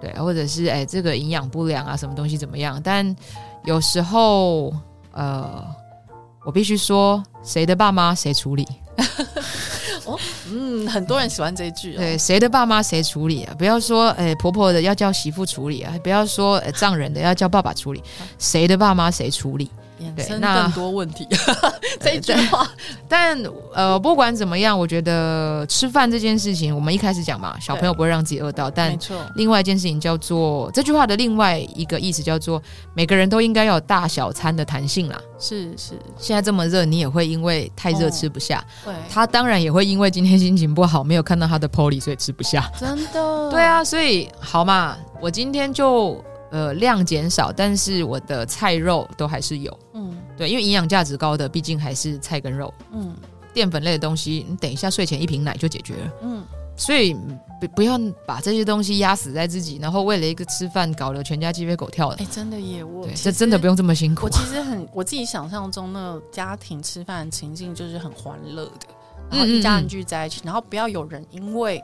[0.00, 2.80] 对，或者是哎这个营养不良啊，什么东西怎么样？
[2.82, 3.16] 但
[3.64, 4.72] 有时候，
[5.12, 5.64] 呃，
[6.44, 8.66] 我必须说，谁的爸妈谁处理。
[10.04, 10.18] 哦，
[10.50, 11.98] 嗯，很多人喜欢这一句，哦。
[11.98, 13.54] 对，谁的爸妈谁处理啊？
[13.56, 18.02] 不要说哎婆婆的要叫媳妇处理啊，不要说哎丈人的要叫爸爸处理，
[18.38, 19.70] 谁的爸妈谁处理。
[20.16, 21.26] 对，那更多问题
[22.00, 22.68] 这一句话，
[23.08, 23.38] 但
[23.74, 28.70] 呃，不管怎么样，我觉得吃饭这件事情，我们一开始讲嘛，小朋友不会让自己饿到。
[28.70, 32.60] 但错，另外一件事情叫做这句话的另外一个意思叫做，
[32.94, 35.20] 每个人都应该要有大小餐的弹性啦。
[35.38, 38.64] 是是，现在这么热，你也会因为太热吃不下。
[38.84, 42.70] 对，他当然也会因为今天心情不好，没有看到他的 Polly，所以吃不下。
[42.78, 43.50] 真的？
[43.50, 46.22] 对啊，所以好嘛，我今天就。
[46.52, 49.78] 呃，量减少，但是我的菜肉都还是有。
[49.94, 52.72] 嗯，对，因为营养价值高的，毕竟还是菜跟肉。
[52.92, 53.16] 嗯，
[53.54, 56.12] 淀粉类的东西，你等一下睡前一瓶奶就解决了。
[56.20, 56.44] 嗯，
[56.76, 57.16] 所以
[57.58, 62.16] 不不要把这些东西压死在自己，然后为了一个吃饭搞得全家鸡飞狗跳的。
[62.16, 64.26] 哎，真的耶，我这真的不用这么辛苦。
[64.26, 68.88] 我其实很我自己想象中那个家庭吃饭情境就是很欢乐的，
[69.30, 71.82] 然后一家人聚在一起，嗯嗯嗯，然后不要有人因为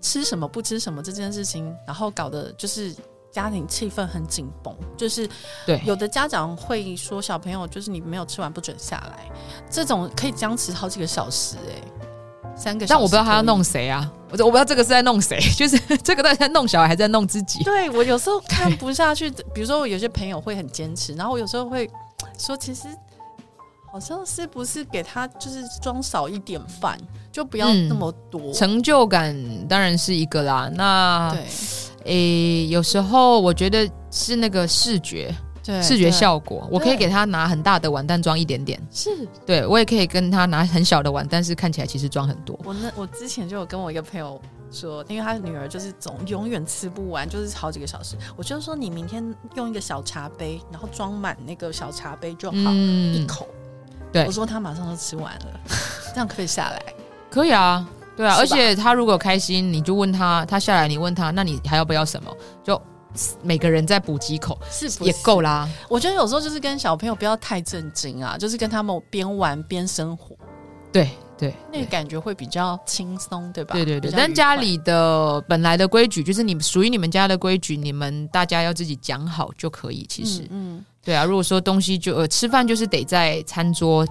[0.00, 2.94] 吃什么不吃什么这件事情，然后搞得就是。
[3.36, 5.28] 家庭气氛很紧绷，就是
[5.66, 9.30] 对有的家长会说小朋友就是你没有吃完不准下来，
[9.70, 12.86] 这种可以僵持好几个小时哎、欸，三个。
[12.86, 17.62] 但我不知道他要弄谁啊，我我不知道这个是在弄谁， 就是这个到底在弄小孩还是在弄自己？
[17.62, 21.90] 对我有时候看不下去，比如说我有些朋友会很坚持，然后我有时候会
[22.38, 22.88] 说其实
[23.92, 26.98] 好像是不是给他就是装少一点饭，
[27.30, 28.40] 就不要那么多。
[28.40, 29.36] 嗯、成就感
[29.68, 31.36] 当然是一个啦，那
[32.06, 32.12] 对。
[32.12, 36.66] 诶，有时候我觉得是那个视觉，对视觉效果。
[36.70, 38.80] 我可以给他拿很大的碗，但装一点点。
[38.90, 39.10] 是，
[39.44, 42.58] 对我也可以跟他拿很小的碗，但是看起来其实装很多。
[42.64, 44.40] 我那我之前就有跟我一个朋友
[44.70, 48.16] 说，因为他的女儿就是总永远吃不完，就是好几个小时。
[48.36, 53.48] 我就说你明天用一个小茶杯，然后装满那个小茶杯就好，嗯、一口。
[54.12, 55.60] 对，我说他马上就吃完了，
[56.14, 56.82] 这样，可以下来。
[57.28, 57.86] 可以啊。
[58.16, 62.34] 对啊，而且他如果开心，你就问他，他下来你问他，那你还要不要什么？
[62.64, 62.80] 就
[63.42, 65.68] 每个人再补几口，是，也够啦。
[65.88, 70.34] 我觉得有时候就是跟小朋友不要太震惊啊，就是跟他们边玩边生活。
[70.92, 73.74] 对对，那个感觉会比较轻松，对吧？
[73.74, 74.10] 对对对。
[74.10, 80.06] 但家里的本来的规矩就是你属于你们家的规矩，你们大家要自己讲好就可以。
[80.08, 81.24] 其实，嗯，嗯对啊。
[81.24, 84.06] 如果说东西就呃吃饭就是得在餐桌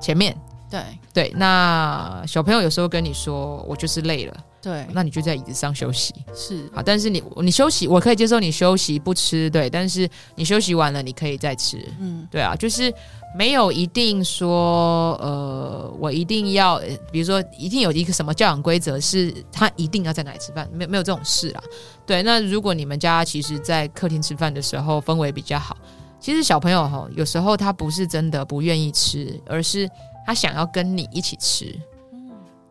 [0.00, 0.36] 前面。
[0.72, 0.80] 对
[1.12, 6.82] 对，那小朋友有时候跟你说，我就是累了，对，那你就在椅子上休息，是好。
[6.82, 9.68] 但是你你休息，我可以接受你休息不吃，对。
[9.68, 12.90] 但是你休息完了，你可以再吃，嗯，对啊，就是
[13.36, 16.80] 没有一定说，呃，我一定要，
[17.10, 21.62] 比如说一定有一个什么教养规则，是他一定要在哪里吃饭，没有没有这种事啦。
[22.06, 25.76] 对，那如果你们家其实，在客厅吃饭的时候氛围比较好，
[26.18, 29.86] 其实小朋友哈，有时候他不是真的不愿意吃，而是。
[30.26, 31.74] 他想要跟你一起吃。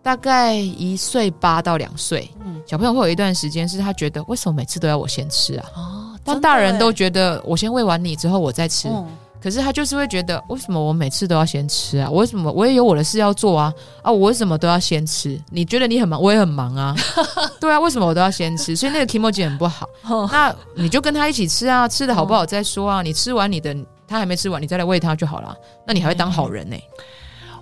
[0.03, 5.65] 大概一岁八到两岁，嗯，小朋友会有一段时间是他觉得为什么每次都要我先吃啊？
[5.75, 9.07] 哦，当大人都觉得我先喂完你之后我再吃，嗯，
[9.39, 12.09] 可是他就是会觉得为什么我每次都要先吃啊？
[12.09, 13.71] 我为什么我也有我的事要做啊？
[14.01, 15.39] 啊，我为什么都要先吃？
[15.51, 16.95] 你觉得你很忙，我也很忙啊。
[17.61, 18.75] 对啊，为什么我都要先吃？
[18.75, 19.87] 所以那个 kimoji 很不好。
[20.09, 23.03] 哦，那你就跟他一起吃啊，吃的好不好再说啊。
[23.03, 23.75] 你吃完你的，
[24.07, 25.55] 他还没吃完，你再来喂他就好了。
[25.85, 26.75] 那你还会当好人呢？
[26.75, 26.83] 欸？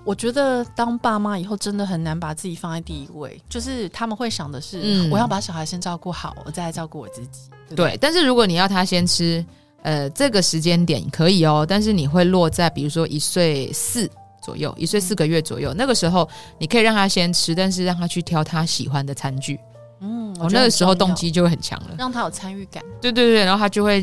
[0.04, 7.42] 我觉得当爸妈以后真的很难把自己放在第一位，就是他们会想的是，嗯、我要把小孩先照顾好，我再来照顾我自己。
[7.68, 9.44] 对，对，对，但是如果你要他先吃，
[9.82, 14.10] 呃，这个时间点可以哦，但是你会落在比如说一岁四
[14.42, 19.60] 左右，一岁四个月左右，嗯、那个时候你可以让他先吃，但是让他去挑他喜欢的餐具。
[20.02, 22.82] 嗯，我那个时候动机就会很强了，让他有参与感。
[23.00, 24.00] 对对对，然后他就会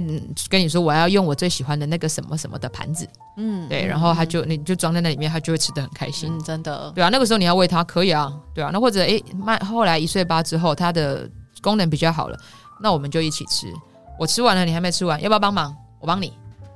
[0.47, 3.07] 跟你说，我要用我最喜欢的那个什么什么的盘子。
[3.37, 6.31] 嗯，对，然后他就你就装在那里面，他就会吃的很开心。
[6.31, 6.91] 嗯，真的。
[6.93, 8.69] 对啊，那个时候你要喂他可以啊，对啊。
[8.71, 11.27] 那或者诶，慢后来一岁八之后，他的
[11.61, 12.37] 功能比较好了，
[12.79, 13.67] 那我们就一起吃。
[14.19, 15.75] 我吃完了，你还没吃完，要不要帮忙？
[15.99, 16.31] 我帮你。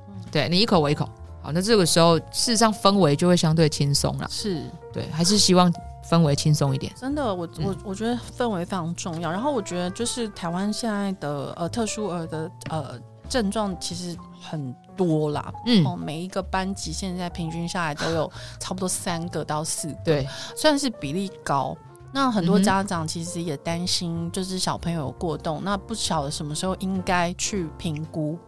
[0.08, 1.08] 嗯，对，你一口我一口。
[1.42, 4.26] 好，那这个时候事实上氛围就会相对轻松了。
[4.28, 5.72] 是对，还是希望。
[6.12, 9.32] 氛围轻松一点，真的，我我我觉得氛围非常重要。
[9.32, 21.74] 然后我觉得就是台湾现在的呃特殊儿的呃症状其实很多啦，嗯，每一个班级现在平均下来都有 差不多三个到四个，对，算是比例高。
[22.12, 28.38] 那很多家长其实也担心，就是小朋友有过动，那不晓得什么时候应该去评估，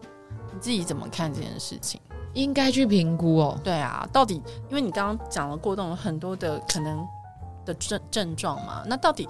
[0.53, 1.99] 你自己怎么看这件事情？
[2.35, 4.35] 应该去评估哦，对啊，到底
[4.69, 7.03] 因为你刚刚讲了过动有很多的可能。
[7.65, 9.27] 的症症状嘛，那到底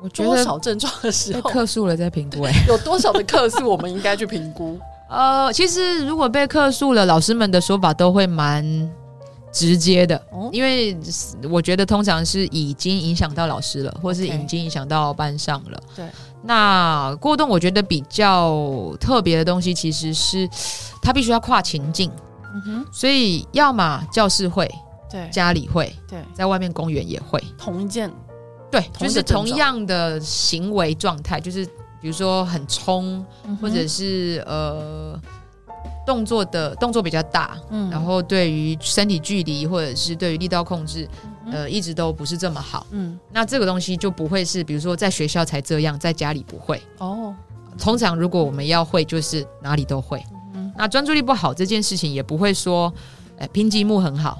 [0.00, 2.42] 我觉得多少症状的时候被客诉了再评估？
[2.48, 4.78] 哎，有多少的克数我们应该去评估？
[5.08, 8.64] 呃，其实如果被克数了，老师们的说法都会蛮
[9.52, 10.96] 直接的，哦、因为
[11.48, 15.80] 我觉得通常是已经影响到老师了，或是已经影响到班上了。
[15.94, 16.04] 对，
[16.42, 20.48] 那过动我觉得比较特别的东西，其实是
[21.00, 22.10] 他必须要跨情境，
[22.52, 24.68] 嗯哼，所以要么教室会。
[25.10, 28.12] 对，家里会，对，在外面公园也会，同一件，
[28.70, 31.64] 对，就是同样的行为状态，就是
[32.00, 35.18] 比如说很冲，嗯、或者是呃
[36.06, 41.08] 动作的动作比较大，嗯，然后对于身体距离或者是对于力道控制，
[41.50, 46.80] 呃，一直都不是这么好，嗯，那这个东西就不会是，比如说在学校才这样，在家里不会。
[46.98, 47.34] 哦。
[47.78, 52.90] 通常如果我们要会，就是哪里都会，嗯、那专注力不好这件事情也不会说，
[53.38, 54.38] 哎，拼积木很好。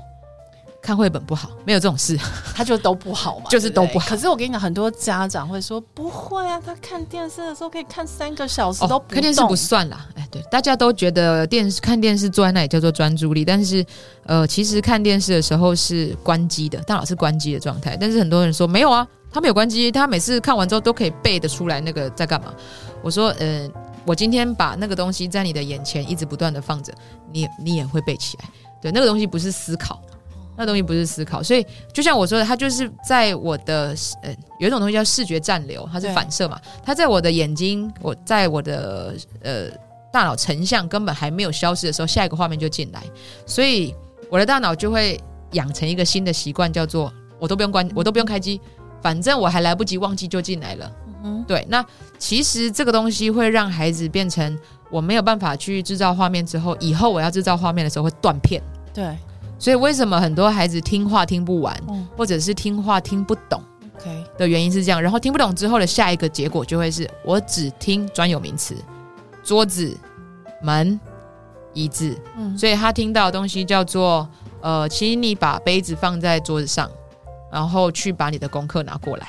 [0.83, 2.17] 看绘本不好，没有这种事，
[2.55, 4.09] 他就都不好嘛，就是都不好。
[4.09, 10.07] 可是我跟你讲，很多家长会说不会啊，他看电视的时候可以看三个小时都不、哦、看电视不算啦。
[10.15, 13.85] 哎，对，大家都觉得电视看电视坐在那里叫做专注力，但是
[14.25, 17.97] 呃，其实看电视的时候是关机的，大脑是关机的状态。
[18.01, 22.55] 但是很多人说没有啊，他没有关机，他每次看完之后都可以背得出来那个在干嘛。
[23.03, 23.69] 我说，呃，
[24.05, 26.93] 我今天把那个东西在你的眼前一直不断的放着，
[27.33, 28.45] 你你也会背起来。
[28.81, 30.01] 对，那个东西不是思考。
[30.57, 39.65] 那东西不是思考，所以就像我说的，它就是在我的呃，有一种东西叫视觉暂留，它是反射嘛，它在我的眼睛，我在我的呃
[40.13, 43.03] 大脑成像根本还没有消失的时候，下一个画面就进来，
[43.45, 43.95] 所以
[44.31, 45.21] 我的大脑就会
[45.53, 48.59] 养成一个新的习惯，叫做我都不用关，我都不用开机，
[49.03, 50.93] 反正我还来不及忘记就进来了。
[51.23, 51.85] 嗯，对，那
[52.19, 54.59] 其实这个东西会让孩子变成
[54.91, 58.63] 我没有办法去制造画面之后，以后我要制造画面的时候会断片。
[58.95, 59.15] 对。
[59.59, 63.63] 所以为什么很多孩子听话听不完，嗯、或者是听话听不懂
[63.99, 68.77] ？OK 的原因是这样，然后听不懂之后的下一个结果就会是我只听专有名词，
[69.43, 69.97] 桌子、
[70.63, 71.01] 门、
[71.73, 72.17] 椅子。
[72.37, 74.29] 嗯，所以他听到的东西叫做
[74.61, 76.91] 呃，请你把杯子放在桌子上，
[77.51, 79.29] 然后去把你的功课拿过来。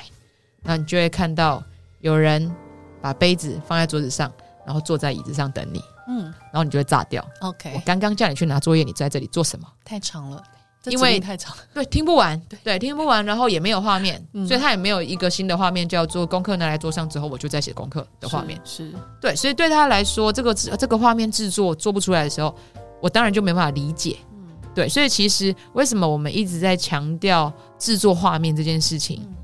[0.64, 1.64] 那你就会看到
[2.02, 2.54] 有人
[3.02, 4.30] 把杯子放在桌子上，
[4.66, 5.82] 然后坐在椅子上等你。
[6.08, 7.26] 嗯，然后你就会炸掉。
[7.42, 9.68] OK，我刚刚叫你去拿作业，你在这里做什么？
[9.84, 10.42] 太长了，
[10.86, 18.60] 因为太长了，对，听不完， 对，对，听不完，然后也没有画面，嗯、所以他也没有一个新的画面叫做功课拿来桌上之后，我就在写功课的画面。
[18.64, 22.56] 是，是对，所以对他来说，这个这个画面制作做不出来的时候，
[23.02, 24.16] 我当然就没办法理解。
[24.32, 29.36] 嗯，对，所以其实为什么我们一直在强调制作画面这件事情，嗯、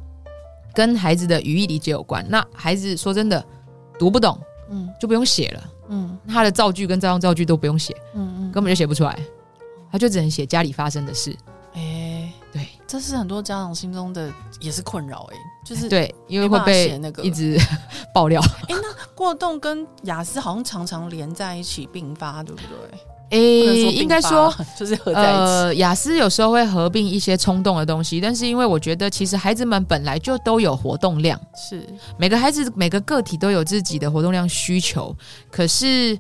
[0.74, 2.26] 跟孩子的语义理解有关。
[2.30, 3.44] 那孩子说真的
[4.00, 5.70] 读不懂，嗯，就不用写了。
[5.90, 9.20] 嗯，他的造句跟照样造句都不用写，嗯嗯，根本就写不出来，
[9.92, 11.36] 他就只能写家里发生的事。
[11.74, 17.24] 哎、欸，对，这是很多家长心中的也是困扰，哎，就是对，因为会被那个。
[17.24, 17.60] 一直
[18.14, 18.42] 爆料。
[18.70, 23.00] 哎、欸，那过动跟雅思好像常常连在一起并发，对不对？
[23.30, 25.40] 诶，应该说 就是合在一起。
[25.42, 35.16] 呃，雅思有时候会合并一些冲动的东西，但是因为我觉得其实孩子们本来就都有活动量，是每个孩子每个个体都有自己的活动量需求。
[35.50, 36.18] 可是，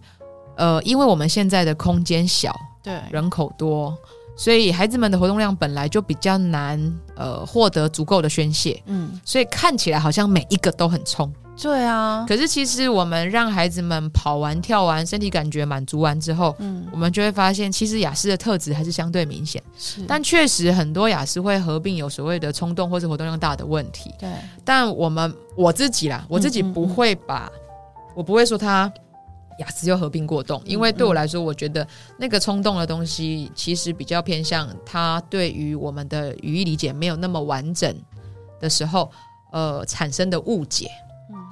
[0.57, 3.95] 呃，因为我们现在的空间小，对，人口多，
[4.35, 8.81] 所以孩子们的活动量本来就比较难，呃，获得足够的宣泄。
[8.87, 11.31] 嗯，所以看起来好像每一个都很冲。
[11.61, 19.61] 对啊，可是其实我们让孩子们跑完、跳完，身体感觉满足完之后，嗯，我们就会发现，其实雅思的特质还是相对明显。
[19.77, 24.11] 是，但确实很多雅思会合并有所谓的冲动或是活动量大的问题。
[24.17, 24.27] 对，
[24.65, 28.91] 但我们我自己啦，我自己不会把，嗯嗯嗯，我不会说他
[29.59, 31.87] 亚斯就合并过动，因为对我来说，我觉得
[32.17, 37.95] 那个冲动的东西其实比较偏向他对于我们的语义理解没有那么完整
[38.59, 39.11] 的时候，
[39.51, 40.89] 呃，产生的误解。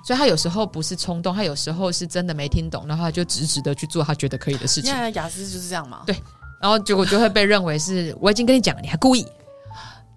[0.04, 4.91] 所以他有时候不是冲动，他有时候是真的没听懂，然后他就直直的去做他觉得可以的事情。
[5.14, 6.02] 雅思就是这样嘛？
[6.08, 6.16] 对，
[6.60, 9.26] 然后结果就会被认为是我已经跟你讲了，你还故意。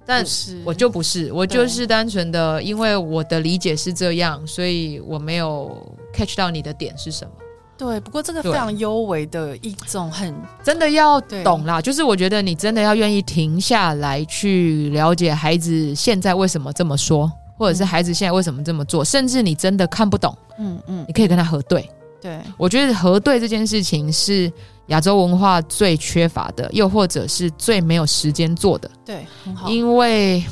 [0.07, 7.32] 但是我就不是，我就是单纯的，因为我的理解是这样，所以我没有 catch 到你的点是什么。
[7.77, 17.31] 对，不过这个非常优微的一种很真的要懂啦，就是我觉得你真的要愿意停下来去了解孩子现在为什么这么说。
[17.57, 21.89] 或者是孩子现在为什么这么做，甚至你真的看不懂，嗯嗯，你可以跟他核对。
[22.20, 24.53] 对，我觉得核对这件事情是
[24.89, 28.91] 亚洲文化最缺乏的，又或者是最没有时间做的。
[29.05, 29.70] 对，很好。
[29.70, 30.43] 因为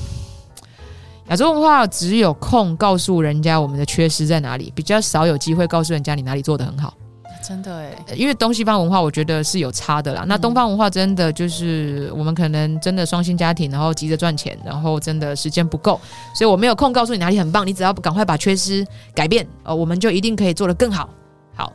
[1.29, 6.95] 亚洲文化只有空告诉人家我们的缺失在哪里，比较少有机会告诉人家你哪里做的很好。
[7.43, 10.25] 真的哎，因为东西方文化我觉得是有差的啦。
[10.27, 16.01] 那东方文化真的就是我们可能真的双薪家庭，然后急着赚钱，然后真的时间不够，
[16.35, 17.67] 所以我没有空告诉你哪里很棒。
[17.67, 21.11] 你只要赶快把缺失改变，呃，我们就一定可以做得更好。
[21.55, 21.73] 好，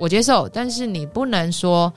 [0.00, 1.92] 我接受，但是你不能说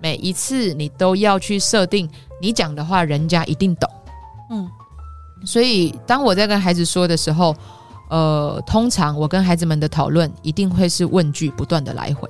[0.00, 2.08] 每一次你都要去设定
[2.40, 3.90] 你讲的话，人家一定懂。
[4.50, 4.66] 嗯，
[5.44, 7.54] 所以当我在跟孩子说的时候，
[8.08, 12.28] 呃，通常我跟孩子们的讨论一定会是问句不断的来回。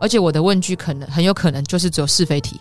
[0.00, 2.60] 而且我的问句可能很有可能就是只有是非题，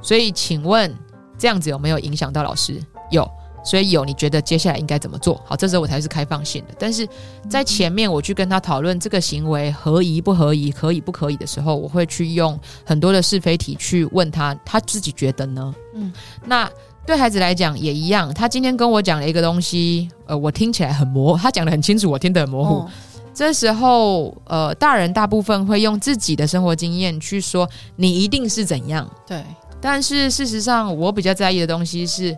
[0.00, 0.94] 所以请问
[1.38, 2.80] 这样子有没有影响到老师？
[3.10, 3.28] 有，
[3.64, 4.04] 所以有。
[4.04, 5.40] 你觉得接下来应该怎么做？
[5.44, 6.74] 好，这时候我才是开放性的。
[6.78, 7.06] 但是
[7.48, 15.74] 在前面我去跟他讨论这个行为合宜不合宜、可以不可以的时候，我会去用很多的是非题去问他，他自己觉得呢？
[15.94, 16.12] 嗯，
[16.46, 16.70] 那
[17.04, 18.32] 对孩子来讲也一样。
[18.32, 22.88] 他今天跟我讲了一个东西，呃，我听起来很模，他讲得很清楚，我听得很模糊。
[23.34, 29.42] 这时候，呃，大人大部分会用自己的生活经验去说你一定是怎样，对。
[29.80, 32.36] 但是事实上，我比较在意的东西是，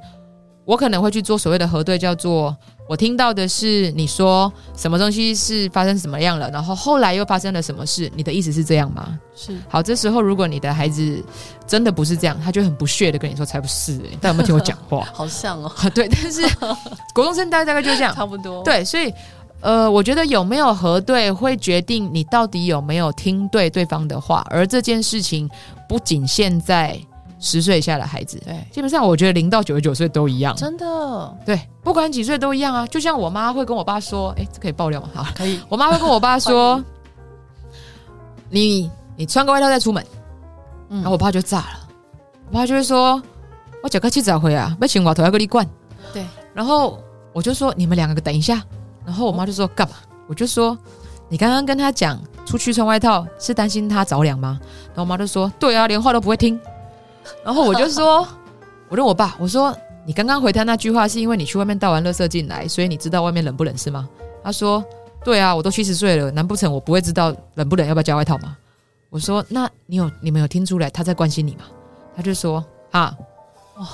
[0.64, 2.56] 我可能会去做所谓的核对，叫做
[2.88, 9.18] 我听到的是你说什么东西是发生什么样了，然后后来又发生了什么事，你的意思是这样吗？
[9.36, 9.54] 是。
[9.68, 11.22] 好，这时候如果你的孩子
[11.66, 15.06] 真的不是这样，他就很不屑的跟你说才不是欸，但有没有听我讲话？
[15.12, 16.08] 好像哦， 对。
[16.08, 16.40] 但是
[17.14, 18.62] 国中生大概大概就这样， 差不多。
[18.62, 19.12] 对，所以。
[19.64, 25.48] 呃，我觉得有没有核对会决定你到底有没有听对对方的话，而这件事情
[25.88, 27.00] 不仅限在
[27.40, 32.86] 十岁以下的孩子，对，基本上我觉得零到九十九岁都一样，真的，对，不管几岁都一样啊。
[32.88, 35.08] 就像我妈会跟我爸说，哎，这可以爆料吗？
[35.14, 35.58] 好，可以。
[35.70, 36.84] 我妈会跟我爸说，
[38.50, 40.06] 你你穿个外套再出门，
[40.90, 41.88] 嗯，然后我爸就炸了，
[42.50, 43.22] 我爸就会说，
[43.82, 45.66] 我脚快七早回啊，被青蛙头要给你灌，
[46.12, 47.02] 对，然后
[47.32, 48.62] 我就说，你们两个等一下。
[49.04, 49.96] 然后我妈就说干嘛？
[50.26, 50.76] 我就说
[51.28, 54.58] 你刚刚跟他讲出去穿外套是担心他着凉吗？
[54.88, 56.58] 然后我妈就说对啊，连话都不会听。
[57.44, 58.26] 然后我就说，
[58.88, 59.76] 我问我爸，我说
[60.06, 64.08] 你刚刚回他那句话是因为你去外面倒完垃圾进来，所以你知道外面冷不冷是吗？
[64.42, 64.84] 他说
[65.24, 68.56] 对啊，我都七十岁了，难不成我不会知道冷不冷要不要加外套吗？
[69.10, 71.64] 我说那你有你没有听出来他在关心你吗？
[72.16, 73.14] 他就说啊，
[73.76, 73.86] 哇，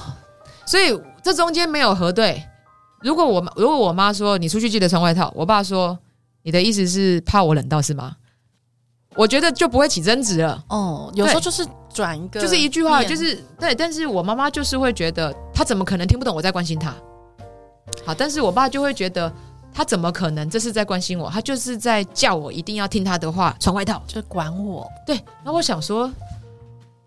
[0.66, 2.42] 所以这中间没有核对。
[3.02, 5.98] 如果我如果我妈说你出去记得穿外套，我爸说
[6.42, 8.16] 你的意思是怕我冷到是吗？
[9.16, 10.62] 我觉得就不会起争执了。
[10.68, 13.74] 哦，有时候就是转一个，就是一句话，就是对。
[13.74, 16.94] 但是我妈妈就是会觉得她怎么可能听不懂我在关心她？
[18.04, 19.32] 好，但是我爸就会觉得
[19.72, 21.28] 他怎么可能这是在关心我？
[21.28, 24.86] 他就是在叫我一定要听他的话，穿外套，就是管我。
[25.06, 26.10] 对，那我想说。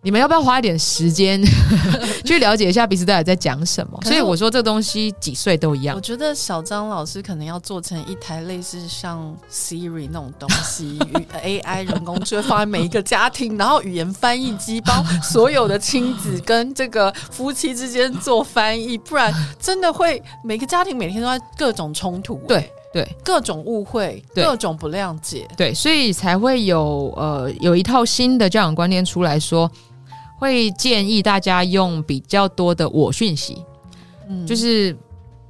[0.05, 1.41] 你们要不要花一点时间
[2.25, 3.97] 去了解一下彼此到底在讲什么？
[4.03, 5.95] 所以我说这个东西几岁都一样。
[5.95, 10.99] 我觉得小张老师可能要做成一台类似像 Siri 那种东西
[11.41, 29.71] ，AI 人工智能放在每一个家庭，然后语言翻译机帮所有的亲子跟这个夫妻之间做翻译，不然真的会每个家庭每天都在各种冲突，对对，各种误会，各种不谅解，对，所以才会有呃有一套新的教养观念出来说。
[30.43, 33.63] 会建议大家用比较多的我讯息，
[34.27, 34.95] 嗯，就是。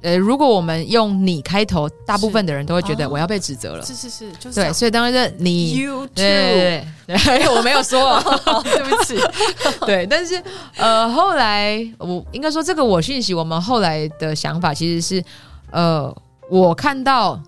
[0.04, 3.82] 呃，如果我们用你开头，大部分的人都会觉得我要被指责了。
[3.86, 8.20] 是是是，就是对，所以当然是你，you too，对对对， 我没有说，
[8.64, 9.18] 对不起。
[9.86, 10.42] 对，但是
[10.76, 15.24] 呃，后来我应该说这个我讯息，我们后来的想法其实是，
[15.70, 16.14] 呃，
[16.50, 17.40] 我看到。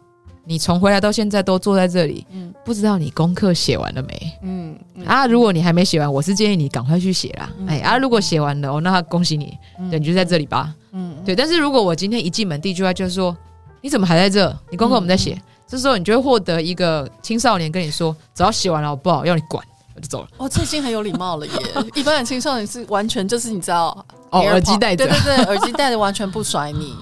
[0.49, 4.33] 你从回来到现在都坐在这里，嗯，不知道你功课写完了没？
[4.43, 7.51] 嗯，嗯啊，如果你还没写完，我是建议你赶快去写啦。
[7.59, 10.73] 嗯、哎啊，如果写完了，哦，那恭喜你，嗯、对，你就在这里吧。
[10.93, 11.35] 嗯，对。
[11.35, 13.37] 但是如果我今天一进门，第一句话就是说，
[13.81, 14.57] 你怎么还在这？
[14.71, 15.33] 你功课我们在写。
[15.35, 19.27] 嗯、这时候你就会获得一个青少年跟你说，只要写完了我不好？
[19.27, 19.61] 要你管，
[19.97, 20.29] 我就走了。
[20.37, 21.53] 哦，这已经很有礼貌了耶。
[21.97, 26.95] 一般的青少年是完全就是你知道，哦，耳机戴着，对对对，耳机戴着完全不甩你。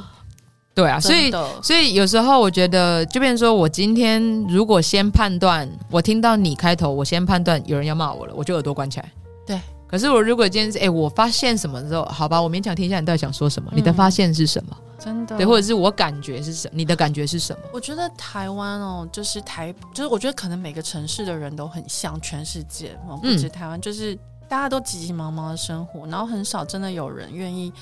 [0.74, 1.30] 对啊，所以
[1.62, 9.12] 所以有时候我觉得，就变成说我今天如果先判断，我听到你开头，我先判断有人要骂我了，我就耳朵关起来。
[9.46, 9.60] 对。
[9.86, 14.76] 可是我如果今天是哎，我发现什么之后，好吧，我勉强听一下你到底想说什么，嗯、你的发现是什么？
[14.98, 15.36] 真的。
[15.36, 16.74] 对，或者是我感觉是什么？
[16.76, 17.62] 你的感觉是什么？
[17.72, 24.18] 我觉得台湾哦，就是台，就是我觉得可能每个城市的人都很像，全世界哦，不止台湾，嗯、就是
[24.48, 27.72] 大家都急急忙忙的生活，然后很少真的有人愿意。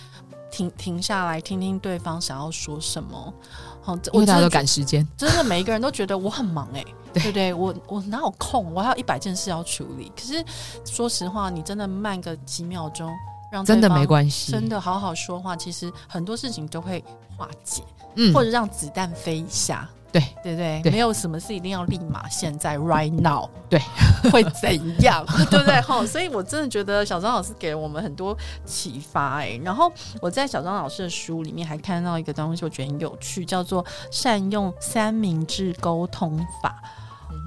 [0.52, 3.34] 停停下来，听听对方想要说什么。
[3.80, 7.52] 好，因为大家都赶时间， 真的每一个人都觉得我很忙哎、 欸，对不对？
[7.52, 8.72] 我我哪有空？
[8.72, 10.12] 我还有一百件事要处理。
[10.14, 10.44] 可是
[10.84, 13.10] 说实话，你真的慢个几秒钟，
[13.50, 17.02] 让真的没关系，真的好好说话，其实很多事情都会
[17.36, 17.82] 化解，
[18.14, 19.88] 嗯，或者让子弹飞一下。
[20.12, 23.80] 对对对，对没有什么事一定要立马现在 right now，对，
[24.30, 25.80] 会怎样， 对不对？
[25.80, 29.58] 哈，所以我真的觉得小张老师给了我们很多启发哎。
[29.64, 29.90] 然后
[30.20, 36.76] 我在小张老师的书里面还看到一个东西，我觉得很有趣，叫做善用三明治沟通法。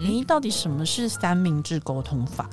[0.01, 2.49] 咦、嗯、到底什么是三明治沟通法？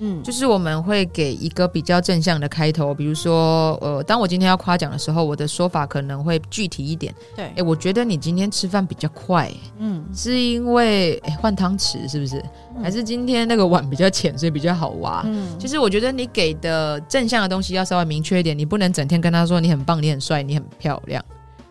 [0.00, 7.14] 嗯，就是我们会给一个比较正向的开头，比如说，呃，当我今天要夸奖的时候，我的说法可能会具体一点。
[7.34, 12.38] 对，哎，我觉得你今天吃饭比较快，嗯，是因为哎换汤匙是不是？
[12.76, 15.22] 嗯、还是今天那个碗比较浅，所以比较好挖？
[15.26, 21.24] 嗯，其实我觉得你给的正向的东西要稍微明确一点，你不能整天跟他说你很棒、你很帅、你很漂亮。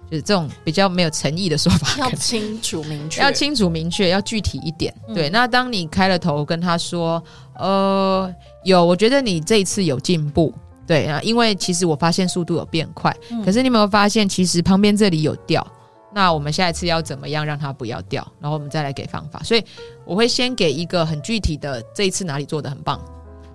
[0.09, 4.93] 就是这种比较没有诚意的说法，要清楚明确，要清楚明确，要具体一点。
[5.09, 7.21] 嗯、对，那当你开了头跟他说，
[7.57, 8.33] 呃，
[8.63, 10.53] 有，我觉得你这一次有进步，
[10.85, 15.65] 对啊，因为其实我发现速度有变快，嗯、可是你有没有发现，其实旁边这里有掉？
[16.13, 18.25] 那我们下一次要怎么样让它不要掉？
[18.39, 19.41] 然后我们再来给方法。
[19.43, 19.63] 所以
[20.05, 22.99] 我会先给一个很具体的，这一次哪里做的很棒，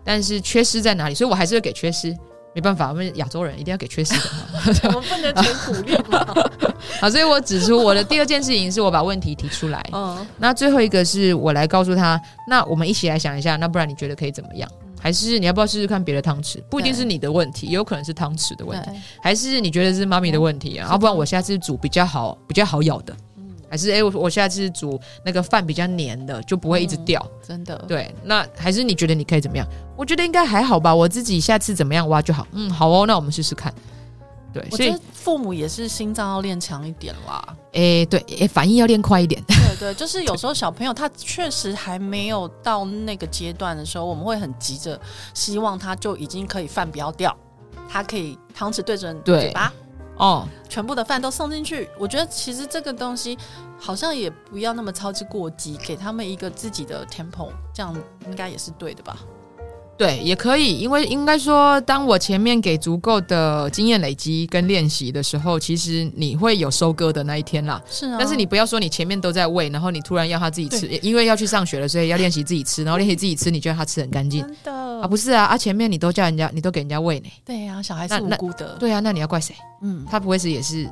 [0.04, 1.14] 但是缺失在哪里？
[1.14, 2.16] 所以我还是会给缺失。
[2.54, 4.90] 没办法，我们亚洲人一定要给缺失的。
[4.94, 6.26] 我们不能全鼓励嘛。
[7.00, 9.84] 好，所以我指出我的第二件事情是我把问题提出来。
[9.92, 14.68] 嗯，那最后一个是我来告诉他，那我们一起来想一下，那不然你觉得可以怎么样？
[15.00, 16.62] 还是你要不要试试看别的汤匙？
[16.70, 18.90] 不一定是你的问题，也有可能是汤匙的问题。
[19.20, 20.88] 还是你觉得是妈咪的问题啊？
[20.90, 23.12] 要不然我下次煮比较好，比较好咬的。
[23.72, 27.26] 还是哎、欸，我我下次煮那个饭比较黏的，就不会一直掉。
[27.26, 28.14] 嗯、真的，对。
[28.22, 29.66] 那还是你觉得你可以怎么样？
[29.96, 30.94] 我觉得应该还好吧。
[30.94, 32.46] 我自己下次怎么样挖就好。
[32.52, 33.72] 嗯，好哦，那我们试试看。
[34.52, 37.42] 对，所以父母也是心脏要练强一点啦。
[37.72, 39.42] 哎、欸，对，哎、欸，反应要练快一点。
[39.46, 45.00] 对对， 就是有时候小朋友他确实还没有到那个阶段的时候，我们会很急着
[45.32, 47.34] 希望他就已经可以饭不要掉，
[47.88, 49.72] 他可以汤匙对准嘴巴。
[50.16, 53.36] 哦，全部的饭都送进去，我觉得其实这个东西
[53.78, 57.96] 好像也不要那么操之过急，给他们一个自己的 tempo，这样
[58.26, 59.18] 应该也是对的吧？
[59.96, 67.80] 对，也可以，因为应该说，当我前面给足够的经验累积跟练习的时候，其实你会有收割的那一天啦。
[67.88, 74.40] 是啊，但是你不要说你前面都在喂，然后你突然要他自己吃，因为要去上学了，所以要练习自己吃，然后练习自己吃，你觉得他吃很干净。
[74.42, 74.72] 真的
[75.02, 77.28] 啊，不是啊，啊，前面你都叫人家，你都给人家喂呢。
[77.44, 78.76] 对呀、啊，小孩是无辜的。
[78.80, 79.54] 对啊，那你要怪谁？
[79.82, 80.88] 嗯，他不会是也是。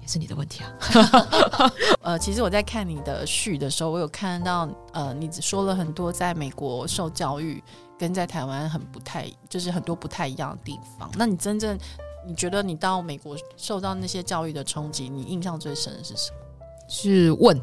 [0.00, 1.72] 也是你的问题啊。
[2.04, 7.64] 呃，其实我在看你的序的时候，我有看到呃，你只说了很多在美国受教育
[7.98, 11.10] 跟在台湾很不太，就是很多不太一样的地方。
[11.16, 11.78] 那你真正
[12.26, 16.36] 你觉得你到美国受到那些教育的冲击，你印象最深的是什么？
[16.88, 17.60] 是问，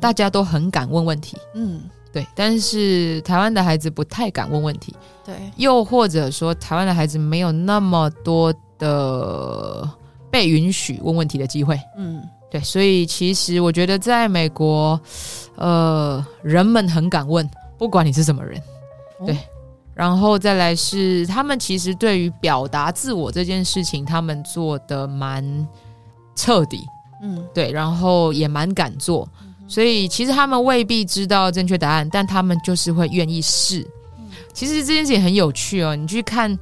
[0.00, 1.36] 大家都很敢问问题。
[1.54, 2.26] 嗯，对。
[2.34, 4.94] 但是台湾的孩子不太敢问问题。
[5.24, 5.34] 对。
[5.56, 9.88] 又或者说，台湾的孩子没有那么多的。
[10.30, 15.00] 被允许问问题的机会，嗯，对，所以其实我觉得在美国，
[15.56, 17.48] 呃，人们很敢问，
[17.78, 18.60] 不管你是什么人，
[19.20, 19.38] 哦、对，
[19.98, 25.66] 然后再来是他们其实对于表达自我这件事情，他们做的蛮
[26.36, 26.86] 彻底，
[27.20, 33.84] 嗯，对，然后也蛮敢做，嗯、所以其实他们未必知道正确答案，但他们就是会愿意试。
[34.52, 36.56] 其实这件事情很有趣哦，你去看。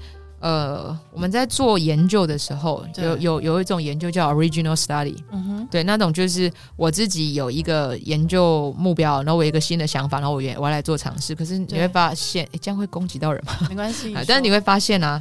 [0.47, 11.35] 呃，我们在做研究的时候，有有有一种研究叫 original study，嗯哼，对，那种就是我自己有一个研究目标，然后我有一个新的想法，然后我我要来做尝试。
[11.35, 13.55] 可是你会发现，诶，这样会攻击到人吗？
[13.69, 15.21] 没关系， 但是你会发现啊，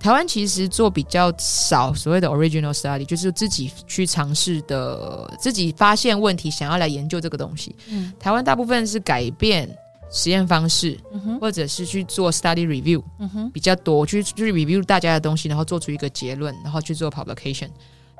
[0.00, 7.76] 台湾其实做比较少所谓的 original study，就是自己去尝试的，自己发现问题，想要来研究这个东西。
[7.88, 9.68] 嗯，台湾大部分是改变。
[10.16, 10.96] 实验方式，
[11.40, 13.02] 或者是去做 study review，
[13.52, 17.68] 比较多，去去 review 大家的东西，然后做出一个结论，然后去做 publication。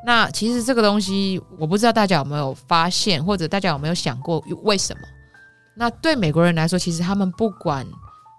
[0.04, 5.02] 那其实这个东西，我不知道大家有没有发现，或者大家有没有想过为什么？
[5.76, 7.86] 那对美国人来说，其实他们不管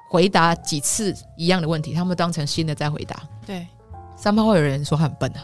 [0.09, 3.23] 回答几次一样的问题，他们当成新的在回答。
[3.47, 3.65] 对，
[4.17, 5.39] 三炮会有人说很笨啊，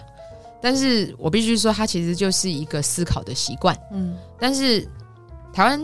[0.62, 3.74] 但是我必须说，他其实就是一个思考的习惯。
[3.93, 4.86] 嗯，但是
[5.53, 5.82] 台湾。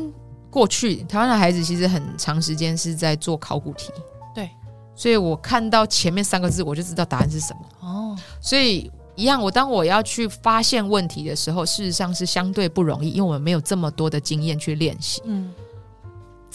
[0.57, 3.91] 过去台湾的孩子其实很长时间是在做考古题，
[4.33, 4.49] 对，
[4.95, 8.17] 所以我看到前面三个字我就知道答案是什么哦。
[8.41, 15.21] 所以一样，我当我要去发现问题的时候，事实上是相对不容易，因为我们没有这么多的经验去练习。
[15.25, 15.53] 嗯。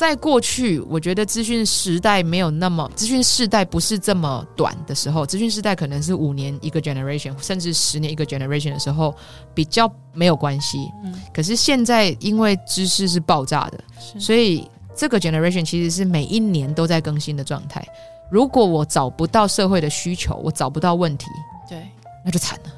[0.08, 9.14] 在过去，我觉得资讯时代没有那么资讯世代不是这么短的时候，资讯世代可能是五年一个 generation，甚至十年一个 generation 的时候，
[9.54, 10.78] 比较没有关系。
[11.04, 13.78] 嗯，可是现在因为知识是爆炸的，
[14.18, 17.86] 所以这个 generation 其实是每一年都在更新的状态。
[18.30, 21.26] 如果我找不到社会的需求，我找不到问题，
[21.68, 21.86] 对，
[22.24, 22.72] 那就惨了，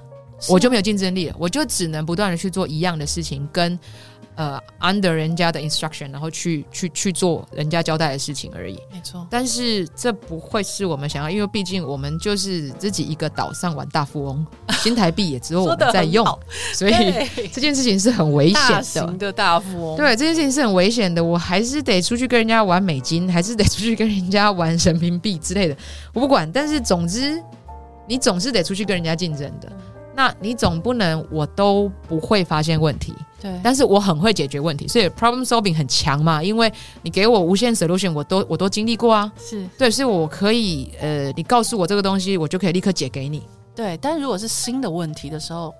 [0.49, 3.79] 我就没有竞争力了，我就只能不断的去做一样的事情，跟。
[4.37, 8.75] 呃，under 人家的 instruction，然后去去去做人家交代的事情而已。
[8.93, 14.45] 没错，但是这不会是我们想要，因为毕竟我们就是自己一个岛上玩大富翁，
[14.83, 16.27] 新台币也只有我们在用，
[16.73, 16.95] 所以
[17.53, 18.69] 这件事情是很危险的。
[18.69, 21.23] 大型的大富翁，对，这件事情是很危险的。
[21.23, 25.77] 我还是得出去跟人家玩美金，还是得出去跟人家玩人民币之类的，
[26.13, 26.51] 我不管。
[26.51, 27.41] 但是总之，
[28.09, 29.73] 你总是得出去跟人家竞争的。
[30.15, 43.43] 那你总不能我都不会发现问题，对，但是我很会解决问题，所以 problem solving 很强嘛，因为你给我无限 solution，我都我都经历过啊，是对，所以我可以呃，你告诉我这个东西，我就可以立刻解给你。
[43.75, 45.75] 对，但如果是新的问题的时候，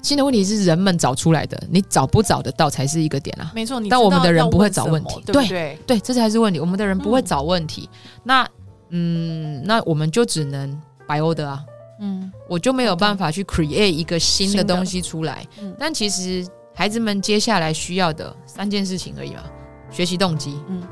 [0.00, 3.50] 新的问题是人们找出来的，你找不找得到才是一个点啊。
[3.52, 7.88] 没错，但我们的人不会找问题，对对对，这才是问题，我们的人不会找问题。
[7.92, 8.48] 嗯那
[8.90, 10.70] 嗯，那我们就只能
[11.08, 11.64] by order 啊。
[11.98, 15.46] 嗯，我就没有办法去 create 一个新的东西出来。
[15.60, 19.42] 嗯，但其实孩子们接下来需要的三件事情而已嘛：
[19.90, 20.82] 学习动机，嗯，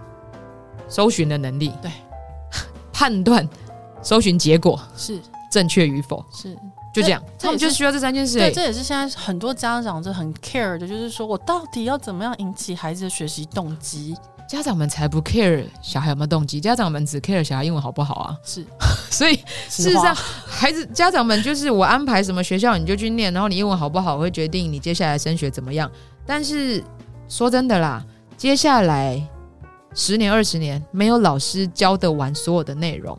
[0.88, 1.90] 搜寻的能力，对，
[2.92, 3.48] 判断。
[4.02, 4.78] 搜寻结果。
[4.94, 5.18] 是。
[5.50, 6.54] 正确与否，是。
[6.92, 7.22] 就这样。
[7.38, 8.38] 他们就需要这三件事。
[8.38, 14.14] 对，这也是现在很多家长就很 care 的，就是说我到底要怎么样引起孩子的学习动机？
[14.46, 18.36] 家长们才不 care 小孩有没有动机，家长们只 care 小孩英文好不好啊？
[18.44, 18.64] 是，
[19.10, 19.36] 所以
[19.68, 20.14] 事实上，
[20.46, 25.90] 孩子家长们就是我安排什么学校你就去念，然后你英文好不好会决定你接下来升学怎么样。
[26.26, 26.82] 但是
[27.28, 28.04] 说真的啦，
[28.36, 29.20] 接下来
[29.94, 33.18] 十年二十年没有老师教得完所有的内容，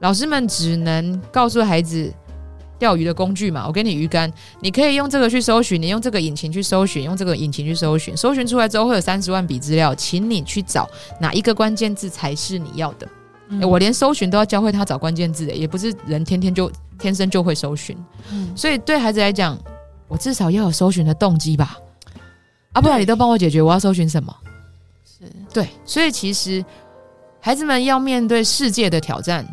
[0.00, 2.12] 老师们只能告诉孩子。
[2.78, 10.88] 钓鱼的工具嘛，我给你鱼竿，你可以用这个去搜寻，你用这个引擎去搜寻，用这个引擎去搜寻，搜寻出来之后会有三十万笔资料，请你去找
[11.20, 13.08] 哪一个关键字才是你要的。
[13.48, 17.96] 嗯欸、我连搜寻都要教会他找关键字，也不是人天天就天生就会搜寻。
[18.32, 19.56] 嗯，所以对孩子来讲，
[20.08, 21.78] 我至少要有搜寻的动机吧，
[22.72, 24.34] 啊，不然你都帮我解决，我要搜寻什么？
[25.04, 26.64] 是对，所以其实
[27.40, 29.46] 孩子们要面对世界的挑战。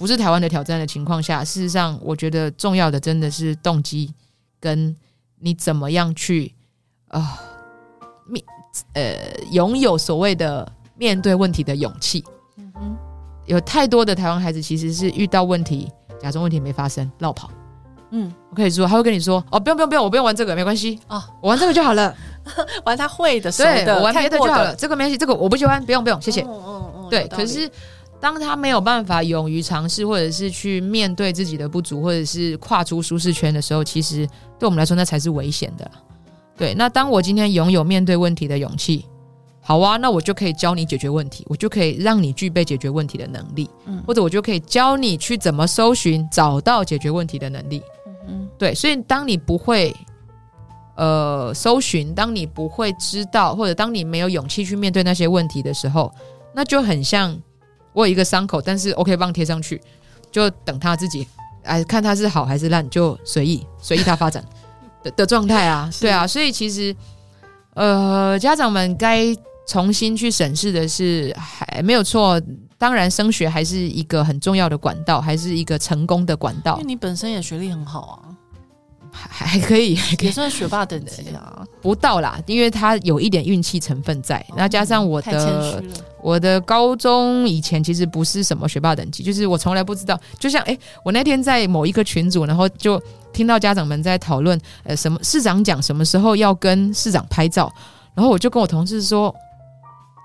[0.00, 4.14] 不是台湾的挑战的情况下，事实上，我觉得重要的真的是动机，
[4.58, 4.96] 跟
[5.38, 6.54] 你怎么样去
[7.08, 7.38] 啊
[8.26, 8.42] 面
[8.94, 9.14] 呃
[9.52, 12.24] 拥有所谓的面对问题的勇气。
[12.56, 12.96] 嗯哼，
[13.44, 17.50] 有太多的台湾孩子其实是遇到问题，假装问题没发生，绕跑。
[18.12, 22.16] 嗯，我可以说，他会跟你说：“哦，不用不用不用，我不用玩这个，没关系啊，我玩这个就好了，
[22.86, 26.40] 玩他会的，对，我玩别的就好了，这个没关系，这个我不喜欢，不用不用，谢谢。
[26.40, 27.70] 嗯嗯嗯，对，可是。
[28.20, 34.26] 当他没有办法勇于尝试，或者是去面对自己的不足，或者是跨出舒适圈的时候，其实
[34.58, 35.90] 对我们来说那才是危险的。
[36.54, 39.06] 对，那当我今天拥有面对问题的勇气，
[39.62, 48.74] 好啊，那我就可以教你解决问题，我就可以让你具备解决问题的能力，嗯，或者我就可以教你去怎么搜寻，找到解决问题的能力，嗯嗯，对。
[48.74, 49.96] 所以当你不会
[50.96, 56.12] 呃搜寻，当你不会知道，或者当你没有勇气去面对那些问题的时候，
[56.54, 57.34] 那就很像。
[57.92, 59.80] 我有一个伤口，但是 OK 帮贴上去，
[60.30, 61.26] 就等他自己，
[61.64, 64.44] 哎，看他是好还是烂，就随意随意他发展
[65.02, 66.94] 的的状态啊， 对啊，所以其实，
[67.74, 69.34] 呃，家长们该
[69.66, 72.40] 重新去审视的是，还没有错，
[72.78, 76.74] 当然升学还是一个很重要的管道，还是一个成功的管道。
[76.76, 78.18] 因为你本身也学历很好啊，
[79.10, 81.64] 还还可以，还可以也算学霸等级啊。
[81.82, 85.82] 不到啦，因为他有一点运气成分在，那、哦、加上我的
[86.22, 90.18] 我的高中以前其实不是什么学霸等级，就是我从来不知道。
[90.38, 93.02] 就像哎、欸，我那天在某一个群组，然后就
[93.32, 97.72] 听到家长们在讨论，呃，什么市长讲什么时候要跟市长拍照，
[98.14, 99.34] 然后我就跟我同事说。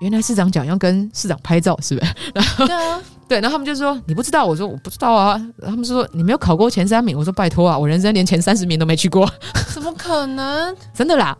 [0.00, 2.12] 原来市长讲要跟市长拍照，是不是？
[2.34, 5.40] 然后对啊， 对，然后他们就说你不知道，我说我不知道啊。
[5.62, 9.26] 他们说你没有考过前三名，我说拜托啊，我人生连前三十名都没去过，
[9.72, 10.76] 怎么可能？
[10.92, 11.36] 真的啦，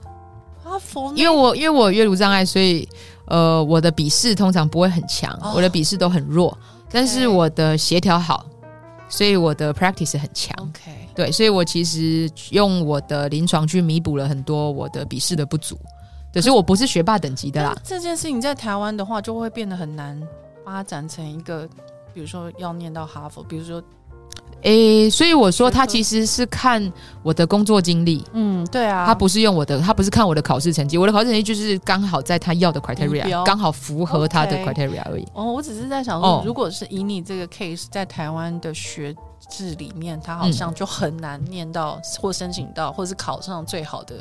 [0.64, 2.88] 哈佛，因为我因为我阅读障碍，所以
[3.26, 6.56] 呃，我的笔试通常不会很强，哦、我的笔试都很弱，
[6.90, 8.46] 但是我的协调好，
[9.08, 10.56] 所以我的 practice 很强。
[10.60, 15.78] OK，对，所以我其实用我的临床去弥补了很多我的笔试的不足。
[16.36, 17.74] 可是我不是学霸等级的啦。
[17.82, 20.20] 这件事情在台湾的话，就会变得很难
[20.62, 21.66] 发展成一个，
[22.12, 23.82] 比如说要念到哈佛，比如说，
[24.60, 28.22] 诶、欸，所以我说他其实是看我的工作经历。
[28.34, 35.24] 嗯，对啊，他不是用我的，他不是看我的考试成绩，我的考试成绩就是刚好在他要的 criteria，刚好符合他的 criteria 而已。
[35.24, 35.28] Okay.
[35.32, 39.16] 哦，我只是在想说，如果是以你这个 case 在台湾的学
[39.48, 44.16] 制里面，他好像就很难念到或申请到，或是考上最好的。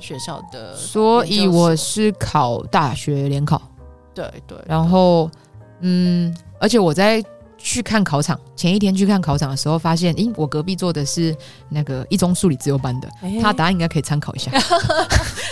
[0.00, 3.60] 学校的，所以我是考大学联考，
[4.14, 5.30] 对对，然后
[5.80, 7.22] 嗯，而且我在
[7.58, 11.36] 去看考场前一天去看考场的时候，发现，咦，我隔壁坐的是
[11.68, 14.50] 那个一中数理自由班的，欸、他答案应该可以参考一下。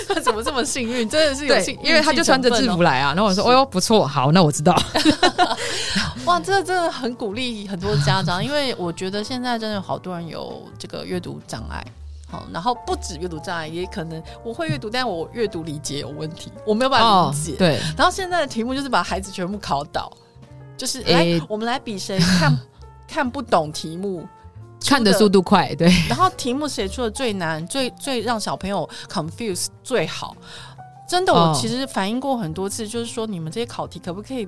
[0.08, 1.06] 他 怎么这么幸运？
[1.06, 3.12] 真的是有幸，因为他就穿着制服来啊。
[3.12, 4.74] 然后我说，哦哟，不错，好，那我知道。
[6.24, 11.84] 哇，这真的很鼓励很多家长，因为我觉得现在真的有好多人有这个阅读障碍。
[12.30, 17.52] 好，然后不止阅读障碍，也可能我会阅读，但我阅读理解有问题，我没有办法理解。
[17.52, 20.12] 哦、对，然后现在的题目就是把孩子全部考倒，
[20.76, 22.58] 就是来、欸、我们来比谁看
[23.08, 24.28] 看不懂题目，
[24.84, 25.74] 看的速度快。
[25.74, 30.36] 对，然后题目写出的最难、最最让小朋友 confuse 最好。
[31.08, 34.46] 真的，我其实反映过很多次，就是说你们这些考题可不可以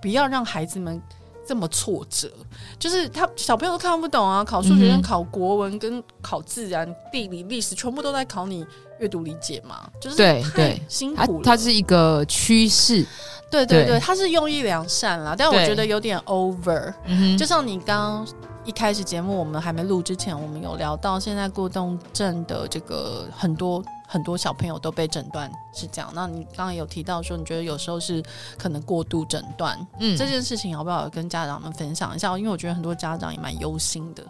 [0.00, 1.02] 不要让孩子们。
[1.46, 2.30] 这么挫折，
[2.78, 4.42] 就是他小朋友都看不懂啊！
[4.42, 8.66] 考数学、跟考国文、跟考自然、地理、历史，全部都在考你
[8.98, 9.88] 阅读理解嘛？
[10.00, 11.42] 就是对对，辛苦了。
[11.44, 13.06] 它是一个趋势，
[13.50, 16.92] 对对对，它是用意良善啦，但我觉得有点 over。
[17.38, 18.28] 就像你刚刚
[18.64, 23.82] 一开始节目我们还没录之前，我们有聊到现在过动症的这个很多。
[24.06, 26.10] 很多小朋友都被诊断是这样。
[26.14, 28.22] 那你刚刚有提到说，你觉得有时候是
[28.56, 32.38] 可能过度诊断，嗯，这件事情要不要跟家长们分享一下？
[32.38, 34.24] 因为我觉得很多家长也蛮忧心的。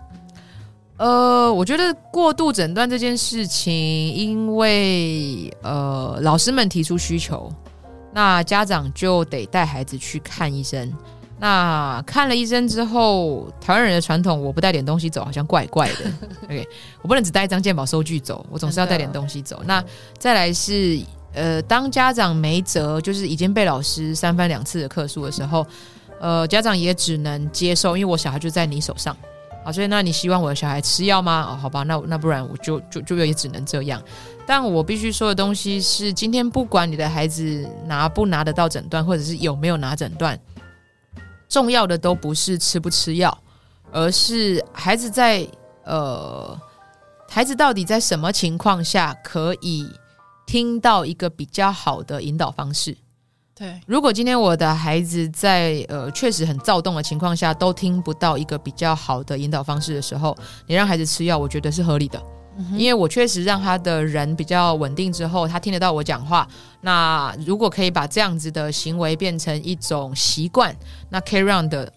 [0.97, 7.53] 呃，我觉得过度诊断这件事情，因为呃老师们提出需求，
[8.15, 10.91] 那家长就得带孩子去看医生。
[11.39, 15.95] 那看了医生之后，台湾人的传统，我不带点东西走，好像怪怪的。
[16.45, 16.67] OK，
[17.03, 19.63] 我不能只带一张健保收据走，我总是要带点东西走。
[19.67, 19.85] 那
[20.17, 20.99] 再来是，
[21.35, 25.67] 呃，当家长没辙，就是已经被老师三番两次的客诉的时候，
[26.21, 29.15] 呃，家长也只能接受，因为我小孩就在你手上，
[29.63, 31.49] 好，所以那你希望我的小孩吃药吗？
[31.51, 34.03] 哦，好吧，那那不然我就就就也只能这样。
[34.47, 40.41] 但我必须说的东西是，今天不管你的孩子拿不拿得到诊断，或者是有没有拿诊断。
[41.49, 43.37] 重要的都不是吃不吃药，
[43.93, 45.47] 而是孩子在
[45.85, 46.59] 呃，
[47.29, 49.89] 孩子到底在什么情况下可以
[50.47, 52.97] 听到一个比较好的引导方式？
[53.55, 60.37] 对，如果今天我的孩子在呃确实很躁动的情况下都听不到一个比较好的引导方式的时候，
[60.67, 62.23] 你让孩子吃药，我觉得是合理的。
[62.73, 66.49] 因为我确实让他的人比较稳定之后，他听得到我讲话。
[66.81, 70.75] 那如果可以把这样子的行为变成一种习惯，
[71.11, 71.93] 那 carry on 的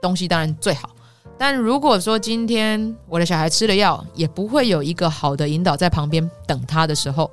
[0.00, 0.88] 东西当然最好。
[1.36, 7.30] 但如果说今天我的小孩吃了药，也不会有一个好的引导在旁边等他的时候，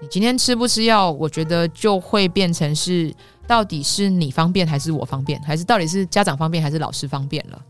[0.00, 3.14] 你今天吃不吃药，我觉得就会变成是
[3.46, 7.60] 到底是你方便还是我方便，还是到底是家长方便还是老师方便了？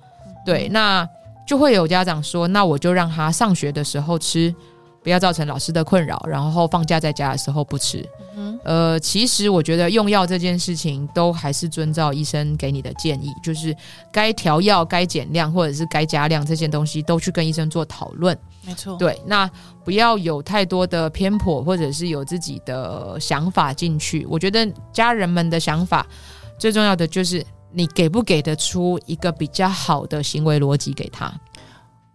[0.46, 1.08] 对，那。
[1.48, 4.54] 就会有家长说：“那我就让他上学的时候吃，
[5.02, 6.22] 不要造成老师的困扰。
[6.28, 8.06] 然后放假在家的时候不吃。
[8.36, 13.74] 嗯”呃，其实我觉得用药这件事情都还是遵照医生给你的建议，就是
[14.12, 18.38] 该调药、该减量或者是该加量这些东西都去跟医生做讨论。
[18.66, 19.50] 没错，对，那
[19.86, 24.26] 不要有太多的偏颇，或者是有自己的想法进去。
[24.28, 26.06] 我觉得家人们的想法
[26.58, 27.42] 最重要的就是。
[27.70, 31.32] 你给不给得出一个比较好的行为逻辑给他？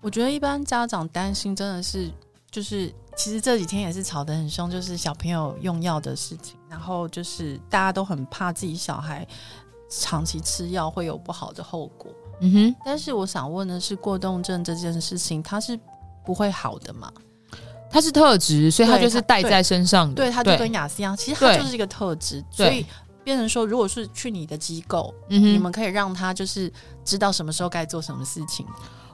[0.02, 2.12] 我觉得一般家长担心真的是，
[2.52, 9.26] 就是其实这几天也是吵得很凶，就是小朋友用药的事情，然后就是大家都很怕自己小孩
[9.90, 12.12] 长期吃药会有不好的后果。
[12.42, 15.80] 嗯哼，但是我想问的是，过动症这件事情，它是
[16.26, 17.12] 不会好的嘛？
[17.90, 20.16] 它是特质，所以它就是带在身上的。
[20.16, 22.44] 对，它就跟雅思一样，其实它就是一个特质。
[22.50, 22.84] 所以
[23.24, 26.72] 变成说，如果是去你的机构，嗯，你们可以让他就是
[27.06, 28.66] 知道什么时候该做什么事情。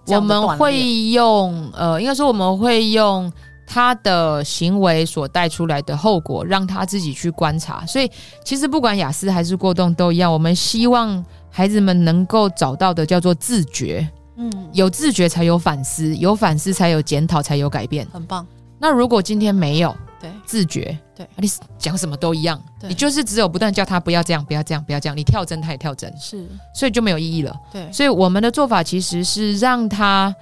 [0.08, 0.82] 我们会
[1.12, 3.32] 用呃，应该说我们会用
[3.68, 7.86] 他的行为所带出来的后果，让他自己去观察。
[7.86, 8.10] 所以
[8.44, 14.10] 其实不管雅思还是过动都一样，我们希望孩子们能够找到的叫做自觉。
[14.38, 18.08] 嗯，有自觉才有反思，有反思才有检讨，才有改变。
[18.12, 18.48] 很棒。
[18.80, 21.48] 那如果今天没有对自觉，对，你
[21.78, 27.56] 讲什么都一样，你就是只有不断叫他不要这样，不要这样，不要这样，你跳针他也跳针，是，所以就没有意义了。
[27.72, 30.34] 对，所以我们的做法其实是让他，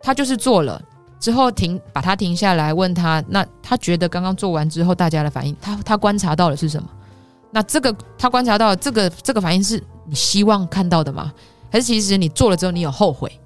[0.00, 0.82] 他就是做了
[1.18, 6.88] 之后停，把他停下来，问他，那他觉得刚刚做完之后大家的反应，他他观察到的是什么？
[7.50, 11.32] 那这个他观察到这个这个反应是你希望看到的吗？
[11.70, 13.40] 还是其实你做了之后你有后悔？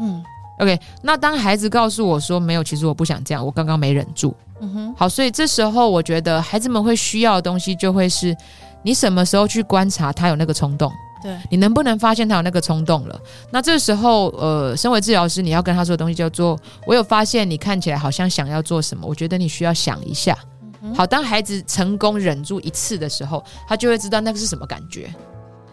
[0.00, 0.22] 嗯。
[0.58, 4.34] OK，那当孩子告诉我说没有，其实我不想这样，我刚刚没忍住。
[4.60, 8.34] 嗯哼，好，所以这时候我觉得孩子们会需要的东西就会是，
[8.82, 10.90] 你什么时候去观察他有那个冲动？
[11.22, 13.20] 对，你能不能发现他有那个冲动了？
[13.50, 20.34] 那这时候，呃，身为治疗师，你要跟他说的东西叫做：我有发现你看起来好像想要做什么，我觉得你需要想一下。
[20.80, 25.14] 嗯，好，当孩子成功忍住一次的时候，他就会知道那个是什么感觉。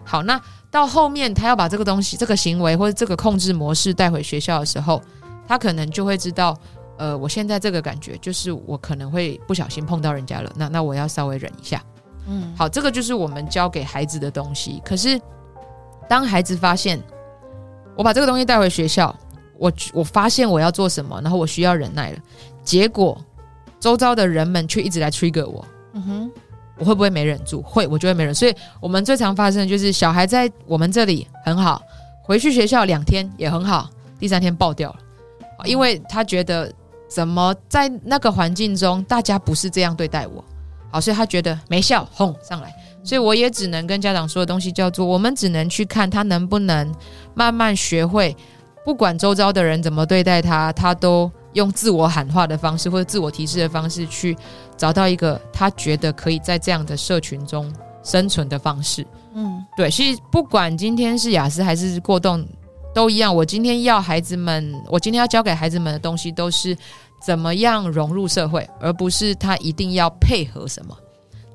[0.04, 0.38] 好，那。
[0.74, 5.00] 到后面，他要把这个东西、这个行为或者这个控制模式带回学校的时候，
[5.48, 6.58] 他可能就会知道，
[6.98, 11.80] 呃，我现在这个感觉就是我可能会不小心碰到人家了，那那我要稍微忍一下。
[12.28, 14.82] 嗯，好，这个就是我们教给孩子的东西。
[14.84, 15.22] 可是，
[16.10, 17.00] 当孩子发现
[17.96, 19.16] 我把这个东西带回学校，
[19.60, 22.18] 我我发现我要做什么，然后我需要忍耐了，
[22.64, 23.16] 结果
[23.80, 25.64] 周遭的人们却一直来 trigger 我。
[25.94, 26.32] 嗯哼。
[26.78, 27.62] 我会不会没忍住？
[27.62, 28.34] 会，我就会没忍。
[28.34, 31.82] 所以我们最常发生的就是小孩在我们这里很好，
[32.22, 34.98] 回去学校两天也很好，第三天爆掉了，
[35.66, 36.74] 因为他觉得
[37.08, 40.44] 怎么在那个环境中大家不是这样对待我，
[40.90, 42.74] 好，所以他觉得没效，轰上来。
[43.04, 46.94] 所以我也只能跟家长说的东西叫做：我们只能去看他能不能
[47.34, 48.36] 慢慢学会，
[48.84, 51.32] 不管周遭的人怎么对待他，他都。
[51.54, 54.38] 用自我喊话的方式，或者自我提示的方式，去
[54.76, 57.72] 找到一个他觉得可以在这样的社群中
[58.04, 59.06] 生存的方式。
[59.34, 62.46] 嗯，对，所以不管今天是雅思还是过动，
[62.94, 63.36] 都一样。
[63.36, 66.78] 我今天要孩子们，我今天要教给孩子们的东西，都是
[67.24, 70.96] 怎么样融入社会，而不是他一定要配合什么，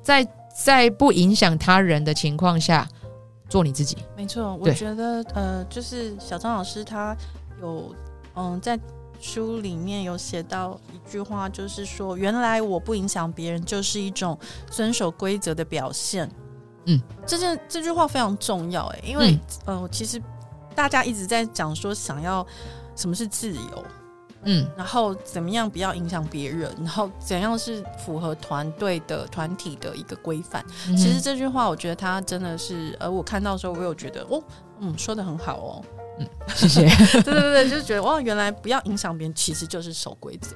[0.01, 2.87] 在在不影响他人的情况下
[3.47, 3.97] 做你自己。
[4.17, 7.15] 没错，我觉得呃，就是小张老师他
[7.61, 7.95] 有
[8.35, 8.79] 嗯在。
[9.19, 14.37] 书里面有写到一句话，就是说，原来我不影响别人，就是一种
[14.71, 16.29] 遵守规则的表现。
[16.85, 20.19] 嗯，这件这句话非常重要，哎，因为、嗯、呃，其实
[20.73, 22.45] 大家一直在讲说，想要
[22.95, 23.85] 什么是自由，
[24.43, 30.65] 嗯，然后怎么样不要影响别人，然后怎样是符合团队的团体的一个规范。
[30.87, 34.41] 嗯、其实这句话，我觉得他真的是，呃，我看到的时候，我有觉得，哦，
[34.79, 35.85] 嗯，说的很好哦。
[36.19, 36.81] 嗯，谢谢。
[37.21, 40.55] 对对对，就是觉得哇，原来不要影响别人，其实就是守规则。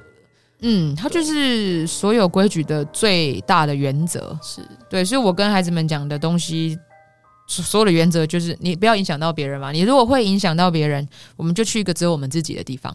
[0.60, 4.38] 嗯，它就是所有规矩的最大的原则。
[4.42, 6.78] 是对，所以我跟孩子们讲的东西，
[7.46, 9.72] 所有的原则就是你不要影响到别人嘛。
[9.72, 11.06] 你如果会影响到别人，
[11.36, 12.94] 我们就去一个只有我们自己的地方。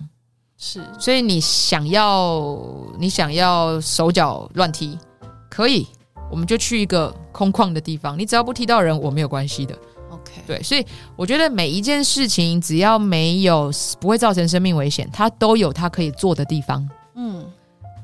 [0.57, 2.59] 是，所以你想要
[2.97, 4.97] 你想要手脚乱踢，
[5.49, 5.87] 可以，
[6.31, 8.17] 我们就去一个空旷的地方。
[8.17, 9.77] 你只要不踢到人，我没有关系的。
[10.47, 16.87] 对，所以我觉得每一件事情只要没有不会造成生命危险，它都有它可以做的地方。
[17.15, 17.45] 嗯，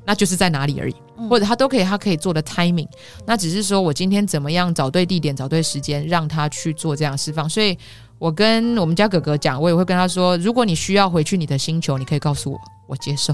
[0.06, 2.88] 那就是在哪里而已，嗯、或者它都可以，它可以做的 timing。
[3.26, 7.50] 那只是说我今天怎么样找对地点、找对时间，让他去做这样释放。
[7.50, 7.78] 所以
[8.20, 13.34] 我跟我们家哥哥讲，我也会跟他说，如果你需要回去你的星球，你可以告诉我，我接受。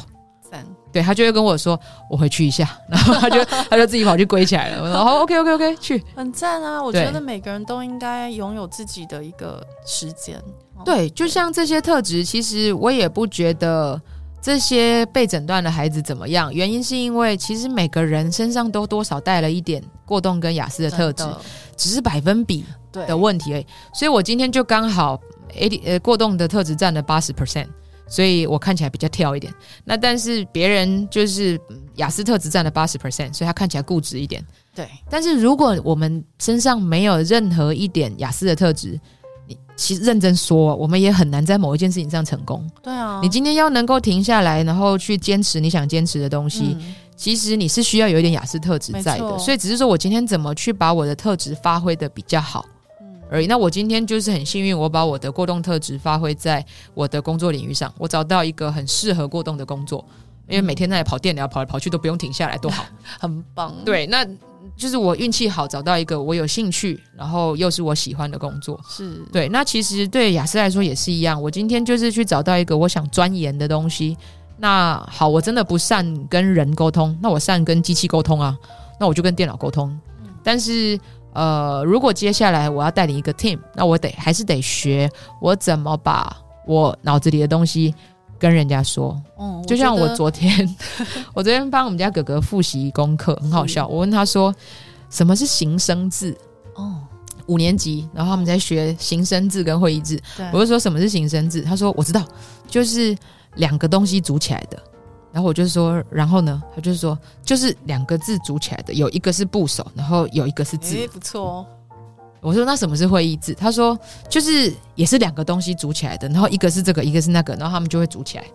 [0.91, 1.79] 对，他就会跟我说，
[2.09, 4.89] 我回去一下， 然后他就 他就自己跑去归起来了。
[4.89, 6.81] 然后 OK OK OK 去，很赞啊！
[6.83, 10.41] 我觉得每个人都应该拥有自己的一个时间。
[10.83, 14.01] 对，就像这些特质，其实我也不觉得
[14.41, 16.51] 这些被诊断的孩子怎么样。
[16.53, 21.23] 原因是因为其实每个人身上都多少带了一点过动跟雅思的特质，
[21.77, 23.65] 只是百分比的问题而已。
[23.93, 25.19] 所以我今天就刚好
[25.55, 27.67] AD 呃过动的特质占了八十 percent。
[28.11, 29.53] 所以我看起来比较跳一点，
[29.85, 31.57] 那但是别人就是
[31.95, 34.45] 雅斯特只占了八十 percent，所以他看起来固执一点。
[34.75, 38.99] 对，但是如果我们身上没有任何一点雅思的特质，
[39.47, 42.69] 你其实认真说，我们也很难在某一件事情上成功。
[42.83, 49.39] 对啊，你今天要能够停下来，然后去坚持你想坚持的东西，嗯、其实你是需要有一点雅斯特质在的。
[49.39, 52.65] 所以只是说我今天怎么去把我的特质发挥的比较好。
[53.31, 53.47] 而已。
[53.47, 56.63] 那我今天就是很幸运，我把我的过动特质发挥在
[56.93, 60.05] 我的工作领域上，我找到一个很适合过动的工作，
[60.49, 62.83] 因为每天在跑电疗，跑来跑去都不用停下来，多好，
[63.21, 63.73] 很棒。
[63.85, 64.27] 对，那
[64.75, 68.79] 就是我运气好，找到一个我有兴趣，然后又是我喜欢的工作。
[68.89, 69.47] 是对。
[69.47, 74.17] 那其实对雅思来说也是一样，我今天就是去找到一个我想钻研的东西。
[74.57, 78.55] 那好，我真的不善跟人沟通，那我善跟机器沟通啊，
[78.99, 79.97] 那我就跟电脑沟通。
[80.43, 80.99] 但是，
[81.33, 85.09] 呃，如果接下来我要带领一个 team，那我得还是得学
[85.39, 87.93] 我怎么把我脑子里的东西
[88.37, 89.19] 跟人家说。
[89.39, 90.75] 嗯，就像我昨天，
[91.33, 93.87] 我 昨天帮我们家哥哥复习功课，很好笑。
[93.87, 94.53] 我问他说，
[95.09, 96.37] 什么是形声字？
[96.75, 96.95] 哦，
[97.47, 100.21] 五年级，然后他们在学形声字跟会意字。
[100.51, 101.61] 我就说什么是形声字？
[101.61, 102.23] 他说我知道，
[102.67, 103.15] 就是。
[103.55, 104.81] 两个东西组起来的，
[105.31, 106.61] 然后我就说，然后呢？
[106.75, 110.95] 他就说，就是两个字组起来的，有一个是部首，然后有一个是字。
[110.95, 111.65] 诶，不错哦。
[112.41, 113.53] 我说那什么是会意字？
[113.53, 118.45] 他说就是也是两个东西组起来的，然后一个是这个，一个是那个，然后他们就会组起来。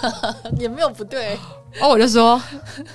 [0.58, 1.36] 也没有不对。
[1.80, 2.40] 哦，我就说，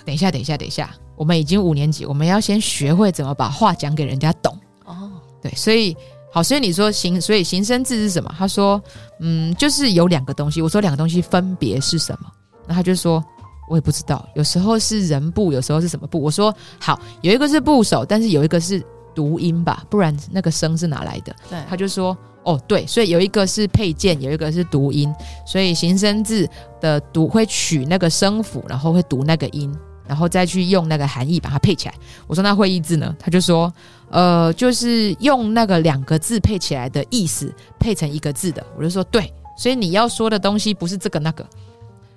[0.05, 4.57] 等一下，等一下，等一下，我们已经五年级，我们要先学会怎么把话讲给人家懂。
[4.85, 5.11] 哦，
[5.41, 5.95] 对，所以。
[6.31, 8.29] 好，所以你说形，所以形声字是什么？
[8.37, 8.81] 他说，
[9.21, 10.61] 嗯，就是有两个东西。
[10.61, 12.29] 我说两个东西分别是什么？
[12.67, 13.23] 那他就说，
[13.69, 14.27] 我也不知道。
[14.35, 16.21] 有时候是人部，有时候是什么部？
[16.21, 21.35] 我说好，有一个是部首，但是有一个是读音吧，不然那个声是哪来的？
[21.49, 25.13] 对，他就说，哦，对，所以有一个是配件，有一个是读音，
[25.45, 26.47] 所以形声字
[26.79, 29.73] 的读会取那个声符，然后会读那个音。
[30.07, 31.95] 然后再去用那个含义把它配起来。
[32.27, 33.15] 我说那会意字呢？
[33.19, 33.73] 他就说，
[34.11, 38.63] 呃，就是用那个两个字配起来的意思配成一个字的。
[38.77, 41.43] 我就说对，所以你要说的东西不是这个那个，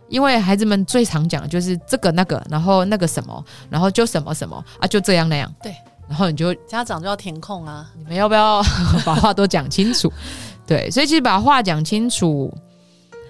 [0.09, 5.53] 因为孩子们最常讲的就是这个那个，然后那个什么，然后就什么什么啊，就这样那样。
[5.63, 5.75] 对，
[6.09, 8.63] 然后你就家长就要填空啊，你们要不要
[9.05, 10.13] 把话都讲清楚？
[10.67, 12.53] 对，所以其实把话讲清楚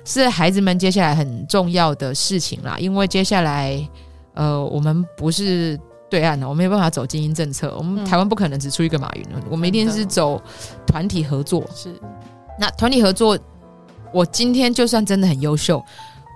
[0.05, 3.89] 是孩子们接下来很重要的事情啦，因为接下来。
[4.35, 5.77] 呃，我们不是
[6.09, 7.75] 对岸的，我没有办法走精英政策。
[7.77, 10.41] 我们台湾不可能只出一个马云，嗯、我们一定是走
[10.87, 11.69] 团体合作。
[11.75, 11.93] 是，
[12.57, 13.37] 那团体合作，
[14.13, 15.85] 我今天就算真的很优秀，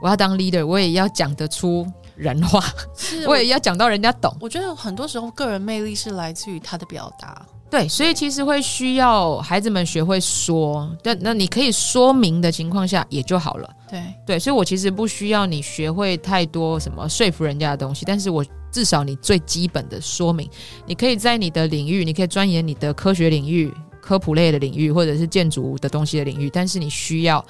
[0.03, 1.87] 我要当 leader，我也要讲得出
[2.17, 2.61] 人话，
[2.99, 4.37] 是我也要讲到人家懂。
[4.41, 7.41] 我觉得很多时候个人魅力是来自于他的表达。
[7.71, 13.71] 对，所以其实会需要孩子们学会说，但那你可以说明的情况下也就好了。
[13.89, 20.51] 对对，所以我其实不需要你学会太多什么说服人家的东西，但是我至少你最基本的说明，
[20.85, 23.73] 你可以在你的领域，你可以钻研你的科学领域。
[24.03, 27.43] 科普类的领域，或者是建筑的东西的领域，但是你需要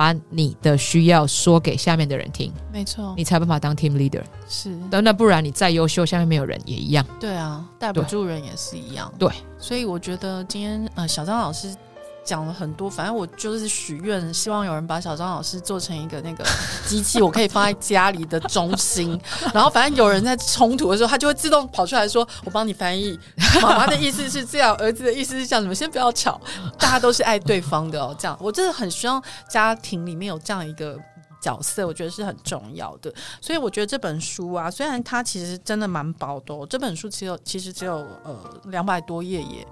[0.00, 4.22] 把你的需要说给下面的人听，没错，你才有办法当 team leader。
[4.48, 7.04] 是，那不然你再优秀，下面没有人也一样。
[7.20, 9.12] 对啊，带不住人也是一样。
[9.18, 11.76] 对，所以我觉得今天呃，小张老师。
[12.24, 16.44] 讲了很多，反正我就是许愿，希望有人把小张老师做成一个那个
[16.86, 19.20] 机器，我可以放在家里的中心。
[19.52, 23.18] 然后，反正有人在冲突的时候，他就会自动跑出来说：“我帮你翻译。”
[23.62, 26.40] 妈妈的意思是这样，儿子的意思是这样，你们先不要吵，
[26.78, 28.14] 大家都是爱对方的哦。
[28.18, 30.98] 这样，我真的很希望家庭里面有这样一个
[31.40, 33.12] 角色，我觉得是很重要的。
[33.40, 39.66] 所以，我觉得这本书啊，虽然它其实真的蛮薄的，这本书只有其实只有呃两百多页耶。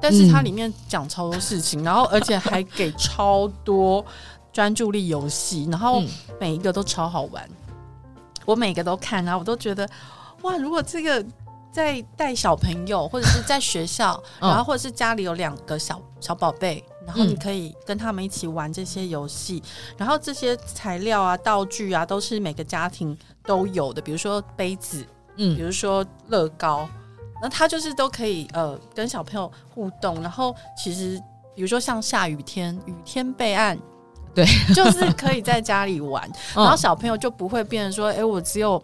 [0.00, 4.04] 但是它里面讲超多事情，嗯、然后而且还给超多
[4.52, 6.02] 专注力游戏，然后
[6.40, 7.42] 每一个都超好玩。
[7.44, 8.12] 嗯、
[8.44, 9.88] 我每个都看，然后我都觉得
[10.42, 11.24] 哇，如果这个
[11.72, 19.62] 在带小朋友，或者是在学校， 然后或者是家里有两个小小宝贝，然后你可以跟他们一起玩这些游戏，
[19.96, 25.04] 然后这些材料啊、道具啊，都是每个家庭都有的，比如说杯子，
[25.36, 26.88] 嗯，比如说乐高。
[27.42, 31.20] 那他就是都可以呃跟小朋友互动，然后其实
[31.54, 33.78] 比如说像下雨天，雨天备案，
[34.34, 36.22] 对， 就是可以在家里玩，
[36.54, 38.82] 然后小朋友就不会变成说，哎，我只有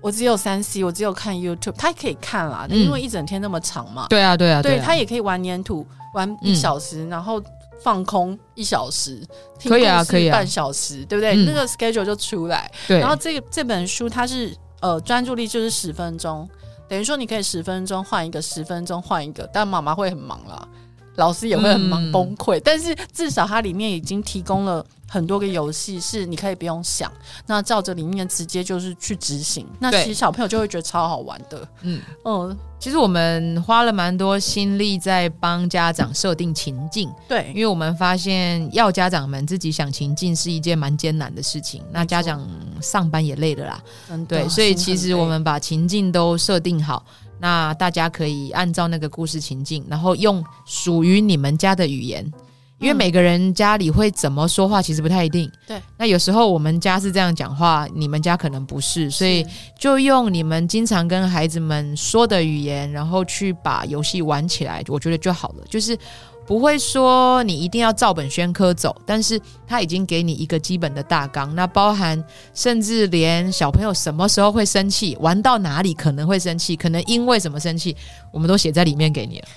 [0.00, 7.42] 我只有三 C，我只有看 YouTube，他可以看啦，因为一整天那么长嘛，对啊对啊，对他也可以玩粘土玩一小时，然后
[7.82, 9.22] 放空一小时，
[9.68, 11.34] 可以啊可以半小时，对不对？
[11.44, 16.48] 那个 schedule 就出来，对，然后这个这本书它是呃专注力就是十分钟。
[16.88, 20.68] 等于说，你可以十分钟换一个，十分钟换一个，但妈妈会很忙啦，
[21.16, 22.58] 老师也会很忙崩溃。
[22.58, 27.10] 嗯、但是至少它里面已经提供了很多个游戏，是你可以不用想，
[27.46, 29.66] 那照着里面直接就是去执行。
[29.78, 31.68] 那其实小朋友就会觉得超好玩的。
[31.82, 32.56] 嗯嗯。
[32.78, 41.82] 其实我们花了蛮多心力在帮家长设定情境，对，因为我们发现要家长们自己想情境是一件蛮艰难的事情。
[41.90, 42.46] 那家长
[42.82, 47.02] 上班也累了啦，嗯，对，所以其实我们把情境都设定好，
[47.38, 52.32] 那大家可以按照那个故事情境，然后用属于你们家的语言。
[52.78, 55.50] 因为每个人家里会怎么说话，其实不太一定。
[55.66, 59.42] 对，那有时候我们家是这样讲话，你们家可能不是，所以
[59.78, 65.64] 就用你们经常跟孩子们说的语言，然后去把游戏玩起来，我觉得就好了。
[65.70, 65.98] 就是
[66.46, 72.22] 不会说你一定要照本宣科走，但是他已经给你一个基本的大纲，那包含
[72.54, 77.96] 甚至连小朋友什么时候会生气，玩到哪里可能会生气，可能因为什么生气，
[78.30, 79.48] 我们都写在里面给你了。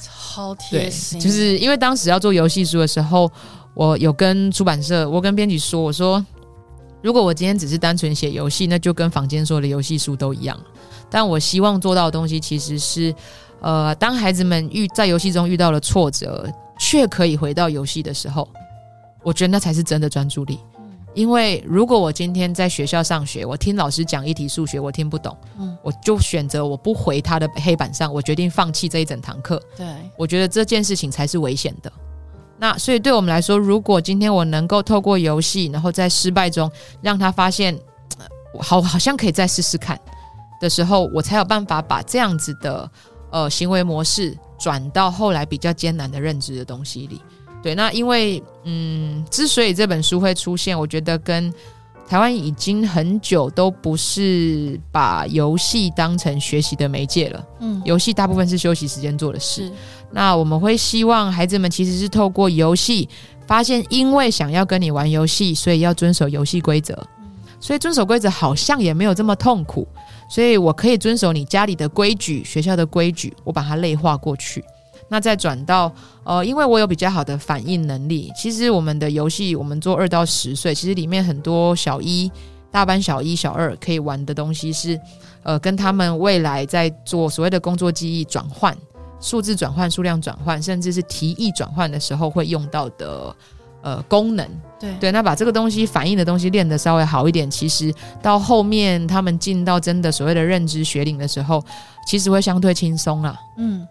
[0.00, 3.30] 超贴心，就是因为当时要做游戏书的时候，
[3.74, 6.24] 我有跟出版社，我跟编辑说，我说
[7.02, 10.56] 如果我今天只是单纯写游戏，那就跟坊间所有的游戏书都一样。
[11.08, 13.14] 但我希望做到的东西，其实是，
[13.66, 16.48] 呃，当孩子们遇在游戏中遇到了挫折，
[16.78, 18.48] 却可以回到游戏的时候，
[19.24, 20.60] 我觉得那才是真的专注力。
[21.14, 29.60] 因为如果我今天在学校上学，我听老师讲一题数学，我听不懂，嗯，我就选择我不回他的黑板上，我决定放弃这一整堂课。
[29.76, 29.84] 对，
[30.16, 31.90] 我觉得这件事情才是危险的。
[32.58, 36.70] 那所以对我们来说，如果今天我能够透过游戏，然后在失败中
[37.02, 37.76] 让他发现，
[38.60, 39.98] 好，好像可以再试试看
[40.60, 42.88] 的时候，我才有办法把这样子的
[43.36, 47.20] 呃行为模式转到后来比较艰难的认知的东西里。
[47.62, 51.52] 对，那因为嗯，之所以这本书会出现，我觉得跟
[52.08, 57.44] 台湾已经很久都不是把游戏当成学习的媒介了。
[57.60, 59.70] 嗯，游戏大部分是休息时间做的事。
[60.10, 63.06] 那我们会希望孩子们其实是透过游戏
[63.46, 66.94] 发现，因为想要跟你玩游戏，所以要遵守游戏规则。
[67.18, 67.28] 嗯，
[67.60, 69.86] 所以遵守规则好像也没有这么痛苦，
[70.28, 74.64] 所以我可以遵守你家里的规矩、学校的规矩，我把它类化过去。
[75.08, 75.92] 那再转到
[76.24, 82.28] 呃，因为我有比较好的反应能力，其实我们的游戏，我们做二到十岁，其实里面很多小一、
[82.72, 85.00] 大班小一、小二可以玩的东西是，
[85.44, 88.76] 呃，跟他们未来在做所谓的工作记忆转换、
[89.20, 93.32] 数字转换、数量转换，甚至是题意转换的时候会用到的
[93.82, 94.48] 呃功能。
[94.78, 101.64] 对对，那把这个东西反应的东西练得稍微好一点，其实到后面他们进到真的所谓的认知学龄的时候，
[102.06, 103.38] 其实会相对轻松啦。
[103.58, 103.86] 嗯。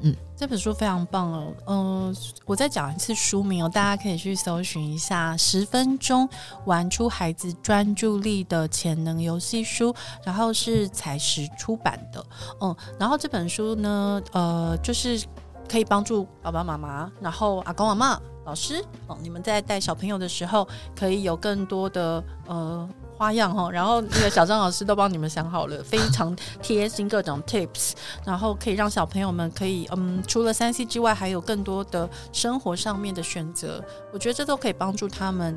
[0.00, 1.46] 嗯，这本书非常棒哦。
[1.66, 1.78] 嗯、
[2.08, 2.14] 呃，
[2.44, 6.28] 我再讲一次书名哦，大家可以去搜寻一下《十分钟
[6.66, 9.92] 玩出孩子专注力的潜能游戏书》，
[10.24, 12.22] 然后是采石出版的。
[12.60, 15.24] 嗯，然后这本书呢，呃，就是
[15.70, 22.88] 可以帮助爸爸妈妈，然后阿公阿嬷、老师哦，你们在带小朋友的时候，可以有更多的呃。
[23.16, 27.92] 花样哈，然后那个小张老师都帮你们想好了，非常贴心各种 tips，
[28.24, 33.82] 然后可以让小朋友们可以嗯，除了三 C 之外，还有更多的生活上面的选择。
[34.12, 35.56] 我觉得这都可以帮助他们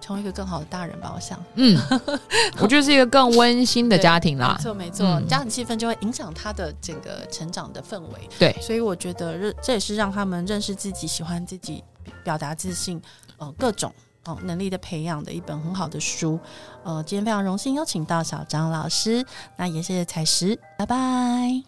[0.00, 1.12] 成为一个更好的大人吧。
[1.12, 1.76] 我想，嗯，
[2.60, 4.54] 我觉得是一个更温馨的家庭啦。
[4.56, 8.28] 没错没错，嗯、家庭气氛就会影响他的整个成长的氛围。
[8.38, 11.82] 对，所以我觉得这这也是让他们认识自己、喜欢自己、
[12.22, 13.00] 表达自信，
[13.38, 13.92] 呃，各种。
[14.26, 16.40] 哦，能力的培养的一本很好的书，
[16.82, 19.22] 呃，今天非常荣幸邀请到小张老师，
[19.58, 21.62] 那也谢谢彩石，拜拜。